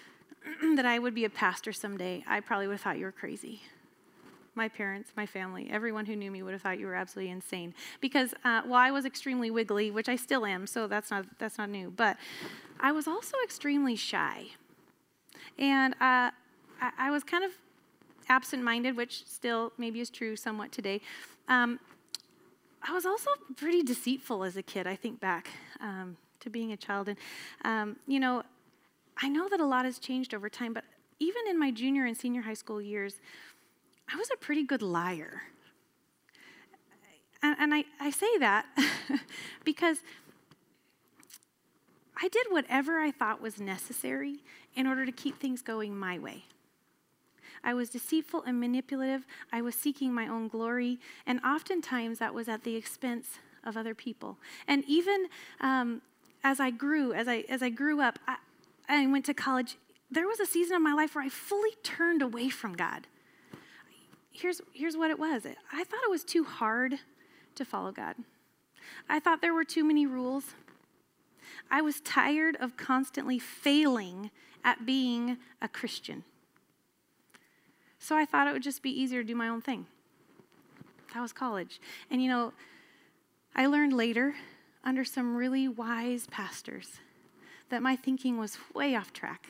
that 0.77 0.85
I 0.85 0.99
would 0.99 1.15
be 1.15 1.25
a 1.25 1.31
pastor 1.31 1.73
someday, 1.73 2.23
I 2.29 2.41
probably 2.41 2.67
would 2.67 2.75
have 2.75 2.81
thought 2.83 2.99
you 2.99 3.07
were 3.07 3.13
crazy. 3.13 3.63
My 4.57 4.69
parents, 4.69 5.11
my 5.17 5.27
family, 5.27 5.69
everyone 5.71 6.07
who 6.07 6.15
knew 6.15 6.31
me 6.31 6.43
would 6.43 6.53
have 6.53 6.63
thought 6.63 6.79
you 6.79 6.87
were 6.87 6.95
absolutely 6.95 7.33
insane. 7.33 7.75
Because 8.01 8.35
uh, 8.45 8.63
while 8.63 8.81
I 8.81 8.91
was 8.93 9.05
extremely 9.05 9.51
wiggly, 9.51 9.91
which 9.91 10.09
I 10.09 10.15
still 10.15 10.47
am, 10.47 10.67
so 10.67 10.87
that's 10.87 11.11
not 11.11 11.27
that's 11.39 11.59
not 11.59 11.71
new, 11.71 11.91
but 11.91 12.17
I 12.81 12.93
was 12.93 13.09
also 13.09 13.37
extremely 13.43 13.97
shy, 13.97 14.47
and 15.59 15.95
uh, 15.95 16.31
I, 16.81 16.91
I, 16.99 17.11
was 17.11 17.25
kind 17.25 17.45
of 17.45 17.51
absent-minded, 18.29 18.97
which 18.97 19.25
still 19.27 19.73
maybe 19.77 20.01
is 20.01 20.11
true 20.11 20.37
somewhat 20.37 20.71
today. 20.71 21.01
Um, 21.49 21.81
I 22.87 22.93
was 22.93 23.07
also 23.07 23.31
pretty 23.57 23.83
deceitful 23.83 24.45
as 24.45 24.57
a 24.57 24.63
kid. 24.63 24.87
I 24.87 24.95
think 24.95 25.19
back 25.19 25.49
um, 25.81 26.17
to 26.41 26.51
being 26.51 26.73
a 26.73 26.77
child, 26.77 27.09
and 27.09 27.19
um, 27.65 27.97
you 28.07 28.21
know, 28.21 28.45
I 29.21 29.29
know 29.29 29.49
that 29.49 29.59
a 29.59 29.67
lot 29.67 29.85
has 29.85 29.99
changed 29.99 30.33
over 30.33 30.49
time, 30.49 30.73
but 30.73 30.85
even 31.19 31.43
in 31.49 31.59
my 31.59 31.71
junior 31.71 32.05
and 32.05 32.17
senior 32.17 32.43
high 32.43 32.55
school 32.55 32.81
years, 32.81 33.21
I 34.13 34.17
was 34.17 34.29
a 34.33 34.37
pretty 34.37 34.65
good 34.65 34.83
liar. 34.83 35.43
And, 37.43 37.57
and 37.59 37.75
I, 37.75 37.85
I 38.01 38.11
say 38.11 38.39
that 38.39 38.67
because 39.65 39.99
I 42.21 42.29
did 42.29 42.47
whatever 42.51 43.01
I 43.01 43.11
thought 43.11 43.41
was 43.41 43.61
necessary 43.61 44.39
in 44.75 44.87
order 44.87 45.05
to 45.05 45.13
keep 45.13 45.39
things 45.39 45.63
going 45.63 45.97
my 45.97 46.19
way. 46.19 46.45
I 47.63 47.75
was 47.75 47.89
deceitful 47.89 48.43
and 48.43 48.61
manipulative. 48.61 49.27
I 49.53 49.63
was 49.63 49.75
seeking 49.75 50.13
my 50.13 50.29
own 50.29 50.49
glory. 50.49 50.99
And 51.27 51.41
oftentimes 51.45 52.19
that 52.19 52.35
was 52.35 52.49
at 52.49 52.63
the 52.63 52.77
expense 52.77 53.39
of 53.65 53.77
other 53.77 53.95
people. 53.95 54.37
And 54.69 54.85
even 54.87 55.27
um, 55.61 56.03
as 56.43 56.61
I 56.61 56.71
grew, 56.71 57.13
as 57.15 57.27
I, 57.27 57.45
as 57.49 57.63
I 57.63 57.71
grew 57.71 58.01
up, 58.01 58.19
I, 58.29 58.37
I 58.89 59.07
went 59.07 59.25
to 59.27 59.35
college, 59.35 59.77
there 60.11 60.27
was 60.27 60.41
a 60.41 60.47
season 60.47 60.77
of 60.77 60.83
my 60.83 60.93
life 60.93 61.15
where 61.15 61.25
I 61.25 61.31
fully 61.31 61.73
turned 61.83 62.21
away 62.21 62.51
from 62.51 62.75
God. 62.75 63.07
Here's, 64.35 64.61
here's 64.73 64.97
what 64.97 65.11
it 65.11 65.19
was 65.19 65.47
I 65.47 65.85
thought 65.85 66.01
it 66.05 66.11
was 66.11 66.25
too 66.25 66.45
hard 66.45 66.99
to 67.55 67.65
follow 67.65 67.93
God, 67.93 68.17
I 69.09 69.21
thought 69.21 69.41
there 69.41 69.55
were 69.55 69.65
too 69.65 69.85
many 69.85 70.07
rules. 70.07 70.55
I 71.71 71.81
was 71.81 72.01
tired 72.01 72.57
of 72.57 72.77
constantly 72.77 73.39
failing 73.39 74.31
at 74.65 74.85
being 74.85 75.39
a 75.63 75.69
Christian. 75.69 76.25
So 77.99 78.17
I 78.17 78.25
thought 78.25 78.49
it 78.49 78.53
would 78.53 78.63
just 78.63 78.83
be 78.83 78.91
easier 78.91 79.23
to 79.23 79.27
do 79.27 79.35
my 79.35 79.49
own 79.49 79.61
thing. 79.61 79.87
That 81.15 81.21
was 81.21 81.33
college. 81.33 81.81
And 82.11 82.23
you 82.23 82.29
know, 82.29 82.53
I 83.55 83.67
learned 83.67 83.93
later 83.93 84.35
under 84.83 85.05
some 85.05 85.37
really 85.37 85.69
wise 85.69 86.27
pastors 86.31 86.99
that 87.71 87.83
my 87.83 87.97
thinking 87.97 88.37
was 88.37 88.59
way 88.75 88.97
off 88.97 89.13
track. 89.13 89.49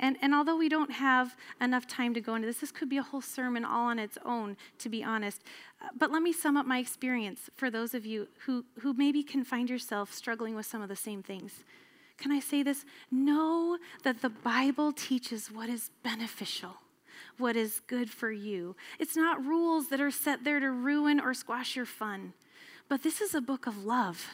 And, 0.00 0.16
and 0.22 0.34
although 0.34 0.56
we 0.56 0.70
don't 0.70 0.90
have 0.90 1.36
enough 1.60 1.86
time 1.86 2.14
to 2.14 2.20
go 2.20 2.34
into 2.34 2.46
this, 2.46 2.58
this 2.58 2.72
could 2.72 2.88
be 2.88 2.96
a 2.96 3.02
whole 3.02 3.20
sermon 3.20 3.64
all 3.66 3.86
on 3.86 3.98
its 3.98 4.16
own, 4.24 4.56
to 4.78 4.88
be 4.88 5.04
honest. 5.04 5.42
Uh, 5.80 5.88
but 5.96 6.10
let 6.10 6.22
me 6.22 6.32
sum 6.32 6.56
up 6.56 6.66
my 6.66 6.78
experience 6.78 7.50
for 7.54 7.70
those 7.70 7.94
of 7.94 8.06
you 8.06 8.26
who, 8.46 8.64
who 8.80 8.94
maybe 8.94 9.22
can 9.22 9.44
find 9.44 9.68
yourself 9.68 10.12
struggling 10.12 10.56
with 10.56 10.64
some 10.64 10.80
of 10.80 10.88
the 10.88 10.96
same 10.96 11.22
things. 11.22 11.64
Can 12.16 12.32
I 12.32 12.40
say 12.40 12.62
this? 12.62 12.84
Know 13.10 13.78
that 14.02 14.22
the 14.22 14.30
Bible 14.30 14.92
teaches 14.92 15.52
what 15.52 15.68
is 15.68 15.90
beneficial 16.02 16.76
what 17.38 17.56
is 17.56 17.80
good 17.86 18.10
for 18.10 18.30
you. 18.30 18.76
It's 18.98 19.16
not 19.16 19.44
rules 19.44 19.88
that 19.88 20.00
are 20.00 20.10
set 20.10 20.44
there 20.44 20.60
to 20.60 20.70
ruin 20.70 21.18
or 21.18 21.32
squash 21.32 21.74
your 21.74 21.86
fun, 21.86 22.34
but 22.88 23.02
this 23.02 23.20
is 23.20 23.34
a 23.34 23.40
book 23.40 23.66
of 23.66 23.84
love 23.84 24.28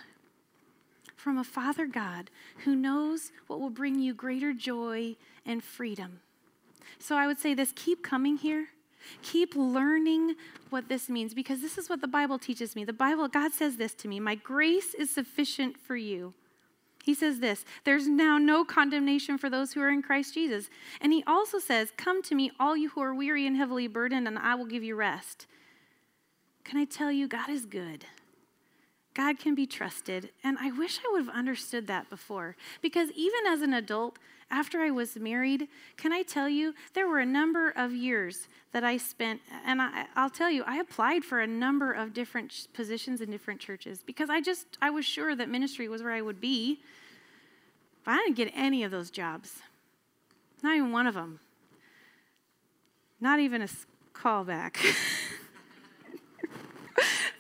from 1.27 1.39
a 1.39 1.43
Father 1.43 1.89
God 1.89 2.31
who 2.59 2.77
knows 2.77 3.33
what 3.49 3.59
will 3.59 3.69
bring 3.69 3.99
you 3.99 4.15
greater 4.15 4.53
joy 4.53 5.17
and 5.45 5.61
freedom. 5.61 6.21
So 7.01 7.17
I 7.17 7.27
would 7.27 7.41
say 7.41 7.53
this 7.53 7.73
keep 7.75 8.05
coming 8.05 8.37
here. 8.37 8.69
Keep 9.23 9.57
learning 9.57 10.37
what 10.71 10.89
this 10.89 11.09
means 11.09 11.35
because 11.35 11.61
this 11.61 11.79
is 11.79 11.91
what 11.91 12.01
the 12.01 12.07
Bible 12.07 12.39
teaches 12.39 12.77
me. 12.77 12.85
The 12.85 12.93
Bible, 12.93 13.27
God 13.27 13.51
says 13.51 13.77
this 13.77 13.93
to 13.95 14.09
me 14.09 14.21
My 14.21 14.37
grace 14.37 14.95
is 14.95 15.11
sufficient 15.11 15.77
for 15.77 15.97
you. 15.97 16.33
He 17.03 17.13
says 17.13 17.41
this 17.41 17.65
There's 17.83 18.07
now 18.07 18.39
no 18.39 18.65
condemnation 18.65 19.37
for 19.37 19.51
those 19.51 19.73
who 19.73 19.81
are 19.81 19.91
in 19.91 20.03
Christ 20.03 20.33
Jesus. 20.33 20.71
And 21.01 21.13
he 21.13 21.25
also 21.27 21.59
says, 21.59 21.93
Come 21.97 22.23
to 22.23 22.37
me, 22.37 22.53
all 22.61 22.77
you 22.77 22.91
who 22.91 23.01
are 23.01 23.13
weary 23.13 23.49
and 23.49 23.57
heavily 23.57 23.89
burdened, 23.89 24.29
and 24.29 24.39
I 24.39 24.55
will 24.55 24.67
give 24.67 24.85
you 24.85 24.95
rest. 24.95 25.49
Can 26.63 26.79
I 26.79 26.85
tell 26.85 27.11
you, 27.11 27.27
God 27.27 27.51
is 27.51 27.67
good. 27.67 28.05
God 29.17 29.39
can 29.39 29.55
be 29.55 29.67
trusted. 29.67 30.29
And 30.45 30.59
I 30.61 30.71
wish 30.71 30.99
I 30.99 31.11
would 31.11 31.25
have 31.25 31.35
understood 31.35 31.87
that 31.87 32.11
before. 32.11 32.55
Because 32.83 33.11
even 33.13 33.47
as 33.49 33.63
an 33.63 33.73
adult, 33.73 34.19
after 34.51 34.83
I 34.83 34.91
was 34.91 35.17
married, 35.17 35.69
can 35.97 36.13
I 36.13 36.21
tell 36.21 36.51
you, 36.51 36.75
there 36.93 37.09
were 37.09 37.19
a 37.19 37.27
number 37.27 37.71
of 37.71 37.93
years 37.93 38.47
that 38.73 38.85
I 38.85 38.99
spent, 38.99 39.41
and 39.65 39.81
I, 39.81 40.05
will 40.15 40.29
tell 40.29 40.51
you, 40.51 40.65
I 40.67 40.77
applied 40.77 41.25
for 41.25 41.41
a 41.41 41.47
number 41.47 41.93
of 41.93 42.13
different 42.13 42.69
positions 42.75 43.23
in 43.23 43.31
different 43.31 43.59
churches 43.59 44.03
because 44.05 44.29
I 44.29 44.43
just, 44.43 44.67
I 44.83 44.91
was 44.91 45.07
sure 45.07 45.35
that 45.35 45.49
ministry 45.49 45.89
was 45.89 46.03
where 46.03 46.13
I 46.13 46.21
would 46.21 46.41
be. 46.41 46.81
But 48.05 48.13
I 48.13 48.17
didn't 48.19 48.37
get 48.37 48.53
any 48.55 48.85
of 48.85 48.91
those 48.91 49.11
jobs, 49.11 49.63
not 50.63 50.77
even 50.77 50.93
one 50.93 51.07
of 51.07 51.15
them, 51.15 51.41
not 53.19 53.41
even 53.41 53.63
a 53.63 53.69
callback. 54.15 54.77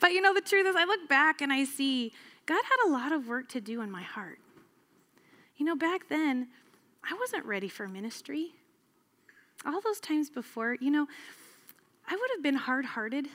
but 0.01 0.13
you 0.13 0.21
know, 0.21 0.35
the 0.35 0.41
truth 0.41 0.67
is, 0.67 0.77
I 0.77 0.85
look 0.85 1.09
back 1.09 1.41
and 1.41 1.53
I 1.53 1.65
see 1.65 2.13
God 2.47 2.63
had 2.63 2.89
a 2.89 2.93
lot 2.93 3.13
of 3.13 3.27
work 3.27 3.49
to 3.51 3.61
do 3.61 3.83
in 3.83 3.91
my 3.91 4.03
heart. 4.03 4.39
You 5.57 5.67
know, 5.67 5.75
back 5.75 6.09
then, 6.09 6.49
I 7.03 7.15
wasn't 7.19 7.45
ready 7.45 7.69
for 7.69 7.89
ministry. 7.89 8.55
All 9.65 9.81
those 9.81 10.01
times 10.01 10.31
before, 10.31 10.77
you 10.81 10.91
know, 10.91 11.07
I 12.09 12.15
would 12.15 12.31
have 12.35 12.43
been 12.43 12.55
hard 12.55 12.85
hearted. 12.85 13.27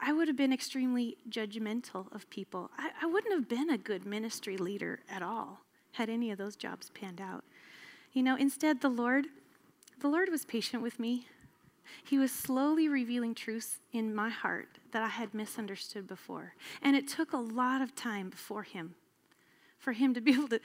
I 0.00 0.12
would 0.12 0.28
have 0.28 0.36
been 0.36 0.52
extremely 0.52 1.16
judgmental 1.30 2.12
of 2.14 2.28
people. 2.28 2.70
I, 2.76 2.90
I, 3.02 3.06
wouldn't 3.06 3.32
have 3.32 3.48
been 3.48 3.70
a 3.70 3.78
good 3.78 4.04
ministry 4.04 4.56
leader 4.56 5.00
at 5.08 5.22
all 5.22 5.60
had 5.92 6.10
any 6.10 6.30
of 6.30 6.38
those 6.38 6.56
jobs 6.56 6.90
panned 6.90 7.20
out. 7.20 7.44
You 8.12 8.22
know, 8.22 8.36
instead, 8.36 8.80
the 8.80 8.88
Lord, 8.88 9.26
the 10.00 10.08
Lord 10.08 10.28
was 10.30 10.44
patient 10.44 10.82
with 10.82 10.98
me. 10.98 11.28
He 12.04 12.18
was 12.18 12.32
slowly 12.32 12.88
revealing 12.88 13.34
truths 13.34 13.78
in 13.92 14.14
my 14.14 14.28
heart 14.28 14.78
that 14.92 15.02
I 15.02 15.08
had 15.08 15.34
misunderstood 15.34 16.06
before. 16.06 16.54
And 16.82 16.96
it 16.96 17.08
took 17.08 17.32
a 17.32 17.38
lot 17.38 17.82
of 17.82 17.94
time 17.94 18.30
before 18.30 18.62
Him 18.62 18.94
for 19.78 19.92
Him 19.92 20.14
to 20.14 20.20
be 20.20 20.32
able 20.34 20.48
to 20.48 20.60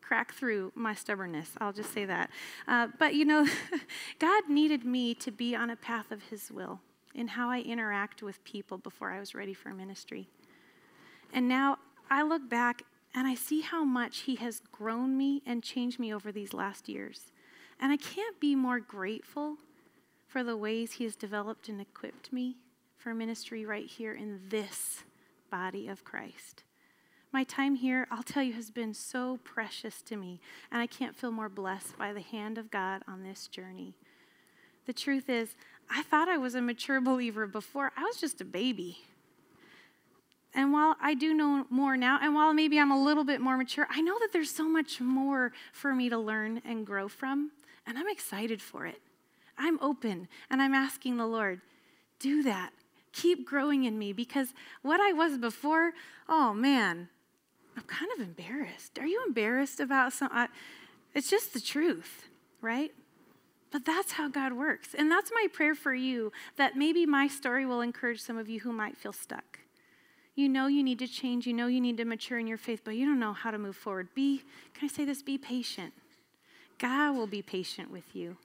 crack 0.00 0.34
through 0.34 0.72
my 0.74 0.94
stubbornness. 0.94 1.50
I'll 1.60 1.72
just 1.72 1.92
say 1.92 2.04
that. 2.04 2.30
Uh, 2.68 2.88
but 2.98 3.14
you 3.14 3.24
know, 3.24 3.46
God 4.18 4.48
needed 4.48 4.84
me 4.84 5.14
to 5.14 5.30
be 5.30 5.56
on 5.56 5.70
a 5.70 5.76
path 5.76 6.12
of 6.12 6.22
His 6.24 6.50
will 6.50 6.80
in 7.14 7.28
how 7.28 7.48
I 7.48 7.60
interact 7.60 8.22
with 8.22 8.42
people 8.44 8.78
before 8.78 9.10
I 9.10 9.20
was 9.20 9.34
ready 9.34 9.54
for 9.54 9.70
ministry. 9.70 10.28
And 11.32 11.48
now 11.48 11.78
I 12.10 12.22
look 12.22 12.48
back 12.48 12.82
and 13.14 13.26
I 13.26 13.34
see 13.34 13.60
how 13.60 13.84
much 13.84 14.20
He 14.20 14.36
has 14.36 14.60
grown 14.72 15.16
me 15.16 15.42
and 15.46 15.62
changed 15.62 15.98
me 15.98 16.12
over 16.12 16.32
these 16.32 16.52
last 16.52 16.88
years. 16.88 17.32
And 17.80 17.92
I 17.92 17.96
can't 17.96 18.38
be 18.40 18.54
more 18.54 18.80
grateful 18.80 19.56
for 20.34 20.42
the 20.42 20.56
ways 20.56 20.94
He 20.94 21.04
has 21.04 21.14
developed 21.14 21.68
and 21.68 21.80
equipped 21.80 22.32
me 22.32 22.56
for 22.96 23.14
ministry 23.14 23.64
right 23.64 23.86
here 23.86 24.12
in 24.12 24.40
this 24.48 25.04
body 25.48 25.86
of 25.86 26.02
Christ. 26.02 26.64
My 27.30 27.44
time 27.44 27.76
here, 27.76 28.08
I'll 28.10 28.24
tell 28.24 28.42
you, 28.42 28.54
has 28.54 28.72
been 28.72 28.94
so 28.94 29.38
precious 29.44 30.02
to 30.02 30.16
me, 30.16 30.40
and 30.72 30.82
I 30.82 30.88
can't 30.88 31.14
feel 31.14 31.30
more 31.30 31.48
blessed 31.48 31.96
by 31.96 32.12
the 32.12 32.20
hand 32.20 32.58
of 32.58 32.72
God 32.72 33.02
on 33.06 33.22
this 33.22 33.46
journey. 33.46 33.94
The 34.86 34.92
truth 34.92 35.30
is, 35.30 35.54
I 35.88 36.02
thought 36.02 36.28
I 36.28 36.36
was 36.36 36.56
a 36.56 36.60
mature 36.60 37.00
believer 37.00 37.46
before. 37.46 37.92
I 37.96 38.02
was 38.02 38.16
just 38.16 38.40
a 38.40 38.44
baby. 38.44 39.04
And 40.52 40.72
while 40.72 40.96
I 41.00 41.14
do 41.14 41.32
know 41.32 41.64
more 41.70 41.96
now, 41.96 42.18
and 42.20 42.34
while 42.34 42.52
maybe 42.52 42.80
I'm 42.80 42.90
a 42.90 43.00
little 43.00 43.24
bit 43.24 43.40
more 43.40 43.56
mature, 43.56 43.86
I 43.88 44.00
know 44.00 44.18
that 44.18 44.32
there's 44.32 44.50
so 44.50 44.68
much 44.68 45.00
more 45.00 45.52
for 45.72 45.94
me 45.94 46.08
to 46.08 46.18
learn 46.18 46.60
and 46.64 46.84
grow 46.84 47.06
from, 47.06 47.52
and 47.86 47.96
I'm 47.96 48.08
excited 48.08 48.60
for 48.60 48.84
it. 48.84 49.00
I'm 49.58 49.78
open, 49.80 50.28
and 50.50 50.60
I'm 50.60 50.74
asking 50.74 51.16
the 51.16 51.26
Lord, 51.26 51.60
do 52.18 52.42
that. 52.42 52.72
Keep 53.12 53.46
growing 53.46 53.84
in 53.84 53.98
me 53.98 54.12
because 54.12 54.52
what 54.82 55.00
I 55.00 55.12
was 55.12 55.38
before, 55.38 55.92
oh 56.28 56.52
man, 56.52 57.08
I'm 57.76 57.84
kind 57.84 58.10
of 58.16 58.20
embarrassed. 58.20 58.98
Are 58.98 59.06
you 59.06 59.22
embarrassed 59.26 59.80
about 59.80 60.12
some? 60.12 60.30
It's 61.14 61.30
just 61.30 61.54
the 61.54 61.60
truth, 61.60 62.28
right? 62.60 62.92
But 63.70 63.84
that's 63.84 64.12
how 64.12 64.28
God 64.28 64.52
works. 64.52 64.94
And 64.96 65.10
that's 65.10 65.32
my 65.32 65.48
prayer 65.52 65.74
for 65.74 65.94
you 65.94 66.32
that 66.56 66.76
maybe 66.76 67.06
my 67.06 67.26
story 67.26 67.66
will 67.66 67.80
encourage 67.80 68.20
some 68.20 68.38
of 68.38 68.48
you 68.48 68.60
who 68.60 68.72
might 68.72 68.96
feel 68.96 69.12
stuck. 69.12 69.60
You 70.36 70.48
know 70.48 70.66
you 70.66 70.82
need 70.82 70.98
to 71.00 71.08
change, 71.08 71.46
you 71.46 71.52
know 71.52 71.68
you 71.68 71.80
need 71.80 71.96
to 71.98 72.04
mature 72.04 72.38
in 72.38 72.46
your 72.46 72.58
faith, 72.58 72.82
but 72.84 72.96
you 72.96 73.06
don't 73.06 73.20
know 73.20 73.32
how 73.32 73.50
to 73.50 73.58
move 73.58 73.76
forward. 73.76 74.08
Be, 74.14 74.42
can 74.74 74.88
I 74.88 74.92
say 74.92 75.04
this? 75.04 75.22
Be 75.22 75.38
patient. 75.38 75.92
God 76.78 77.16
will 77.16 77.28
be 77.28 77.42
patient 77.42 77.90
with 77.90 78.14
you. 78.14 78.36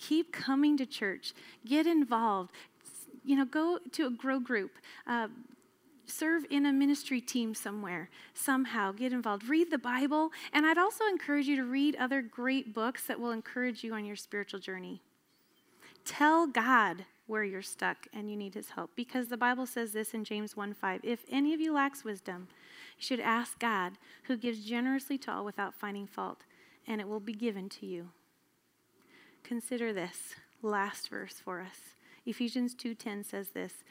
Keep 0.00 0.32
coming 0.32 0.76
to 0.78 0.86
church, 0.86 1.34
get 1.64 1.86
involved. 1.86 2.50
You 3.24 3.36
know, 3.36 3.44
go 3.44 3.78
to 3.92 4.06
a 4.06 4.10
grow 4.10 4.40
group. 4.40 4.72
Uh, 5.06 5.28
serve 6.06 6.44
in 6.50 6.66
a 6.66 6.72
ministry 6.72 7.20
team 7.20 7.54
somewhere, 7.54 8.10
somehow, 8.34 8.92
get 8.92 9.12
involved. 9.12 9.48
Read 9.48 9.70
the 9.70 9.78
Bible, 9.78 10.30
and 10.52 10.66
I'd 10.66 10.78
also 10.78 11.04
encourage 11.06 11.46
you 11.46 11.56
to 11.56 11.64
read 11.64 11.94
other 11.96 12.20
great 12.20 12.74
books 12.74 13.06
that 13.06 13.20
will 13.20 13.30
encourage 13.30 13.84
you 13.84 13.94
on 13.94 14.04
your 14.04 14.16
spiritual 14.16 14.58
journey. 14.58 15.00
Tell 16.04 16.46
God 16.46 17.04
where 17.26 17.44
you're 17.44 17.62
stuck 17.62 18.08
and 18.12 18.28
you 18.28 18.36
need 18.36 18.54
his 18.54 18.70
help 18.70 18.90
because 18.96 19.28
the 19.28 19.36
Bible 19.36 19.66
says 19.66 19.92
this 19.92 20.14
in 20.14 20.24
James 20.24 20.56
1 20.56 20.74
5. 20.74 21.00
If 21.04 21.24
any 21.30 21.54
of 21.54 21.60
you 21.60 21.72
lacks 21.72 22.04
wisdom, 22.04 22.48
you 22.98 23.04
should 23.04 23.20
ask 23.20 23.58
God, 23.58 23.92
who 24.24 24.36
gives 24.36 24.64
generously 24.64 25.16
to 25.18 25.32
all 25.32 25.44
without 25.44 25.74
finding 25.74 26.06
fault, 26.06 26.40
and 26.86 27.00
it 27.00 27.08
will 27.08 27.20
be 27.20 27.32
given 27.32 27.68
to 27.68 27.86
you. 27.86 28.08
Consider 29.50 29.92
this 29.92 30.36
last 30.62 31.08
verse 31.08 31.40
for 31.40 31.60
us. 31.60 31.96
Ephesians 32.24 32.72
2:10 32.72 33.24
says 33.24 33.50
this, 33.50 33.82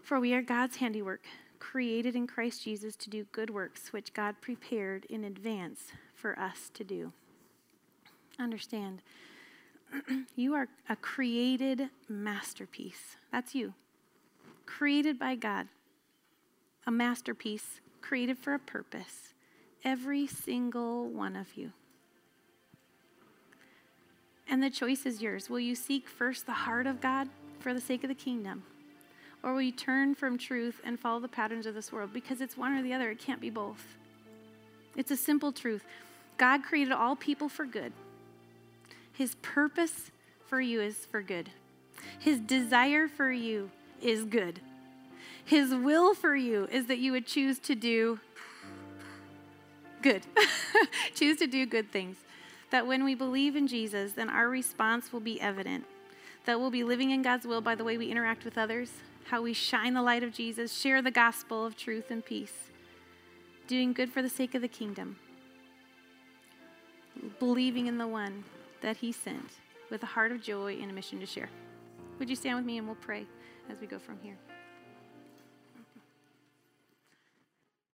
for 0.00 0.20
we 0.20 0.32
are 0.32 0.42
God's 0.42 0.76
handiwork, 0.76 1.26
created 1.58 2.14
in 2.14 2.28
Christ 2.28 2.62
Jesus 2.62 2.94
to 2.94 3.10
do 3.10 3.24
good 3.32 3.50
works, 3.50 3.92
which 3.92 4.14
God 4.14 4.36
prepared 4.40 5.04
in 5.06 5.24
advance 5.24 5.90
for 6.14 6.38
us 6.38 6.70
to 6.74 6.84
do. 6.84 7.12
Understand, 8.38 9.02
you 10.36 10.54
are 10.54 10.68
a 10.88 10.94
created 10.94 11.90
masterpiece. 12.08 13.16
That's 13.32 13.56
you. 13.56 13.74
Created 14.66 15.18
by 15.18 15.34
God. 15.34 15.66
A 16.86 16.92
masterpiece, 16.92 17.80
created 18.00 18.38
for 18.38 18.54
a 18.54 18.60
purpose. 18.60 19.34
Every 19.82 20.28
single 20.28 21.08
one 21.08 21.34
of 21.34 21.56
you. 21.56 21.72
And 24.48 24.62
the 24.62 24.70
choice 24.70 25.06
is 25.06 25.20
yours. 25.20 25.50
Will 25.50 25.60
you 25.60 25.74
seek 25.74 26.08
first 26.08 26.46
the 26.46 26.52
heart 26.52 26.86
of 26.86 27.00
God 27.00 27.28
for 27.58 27.74
the 27.74 27.80
sake 27.80 28.04
of 28.04 28.08
the 28.08 28.14
kingdom? 28.14 28.62
Or 29.42 29.52
will 29.52 29.62
you 29.62 29.72
turn 29.72 30.14
from 30.14 30.38
truth 30.38 30.80
and 30.84 30.98
follow 30.98 31.20
the 31.20 31.28
patterns 31.28 31.66
of 31.66 31.74
this 31.74 31.92
world? 31.92 32.12
Because 32.12 32.40
it's 32.40 32.56
one 32.56 32.72
or 32.72 32.82
the 32.82 32.92
other, 32.92 33.10
it 33.10 33.18
can't 33.18 33.40
be 33.40 33.50
both. 33.50 33.96
It's 34.96 35.10
a 35.10 35.16
simple 35.16 35.52
truth. 35.52 35.84
God 36.36 36.62
created 36.62 36.92
all 36.92 37.16
people 37.16 37.48
for 37.48 37.64
good. 37.64 37.92
His 39.12 39.34
purpose 39.36 40.10
for 40.46 40.60
you 40.60 40.80
is 40.80 40.96
for 40.96 41.22
good. 41.22 41.50
His 42.18 42.40
desire 42.40 43.08
for 43.08 43.30
you 43.30 43.70
is 44.02 44.24
good. 44.24 44.60
His 45.44 45.74
will 45.74 46.14
for 46.14 46.34
you 46.34 46.68
is 46.70 46.86
that 46.86 46.98
you 46.98 47.12
would 47.12 47.26
choose 47.26 47.58
to 47.60 47.74
do 47.74 48.20
good. 50.02 50.22
choose 51.14 51.38
to 51.38 51.46
do 51.46 51.66
good 51.66 51.90
things. 51.90 52.16
That 52.70 52.86
when 52.86 53.04
we 53.04 53.14
believe 53.14 53.56
in 53.56 53.66
Jesus, 53.66 54.12
then 54.12 54.28
our 54.28 54.48
response 54.48 55.12
will 55.12 55.20
be 55.20 55.40
evident. 55.40 55.84
That 56.44 56.60
we'll 56.60 56.70
be 56.70 56.84
living 56.84 57.10
in 57.10 57.22
God's 57.22 57.46
will 57.46 57.60
by 57.60 57.74
the 57.74 57.84
way 57.84 57.96
we 57.96 58.10
interact 58.10 58.44
with 58.44 58.58
others, 58.58 58.92
how 59.26 59.42
we 59.42 59.52
shine 59.52 59.94
the 59.94 60.02
light 60.02 60.22
of 60.22 60.32
Jesus, 60.32 60.72
share 60.72 61.02
the 61.02 61.10
gospel 61.10 61.64
of 61.66 61.76
truth 61.76 62.10
and 62.10 62.24
peace, 62.24 62.70
doing 63.66 63.92
good 63.92 64.10
for 64.10 64.22
the 64.22 64.28
sake 64.28 64.54
of 64.54 64.62
the 64.62 64.68
kingdom. 64.68 65.16
believing 67.38 67.86
in 67.86 67.98
the 67.98 68.06
one 68.06 68.44
that 68.80 68.98
he 68.98 69.12
sent 69.12 69.50
with 69.90 70.02
a 70.02 70.06
heart 70.06 70.32
of 70.32 70.42
joy 70.42 70.76
and 70.80 70.90
a 70.90 70.94
mission 70.94 71.20
to 71.20 71.26
share. 71.26 71.48
Would 72.18 72.30
you 72.30 72.36
stand 72.36 72.56
with 72.56 72.64
me 72.64 72.78
and 72.78 72.86
we'll 72.86 72.96
pray 72.96 73.26
as 73.70 73.80
we 73.80 73.86
go 73.86 73.98
from 73.98 74.18
here? 74.22 74.36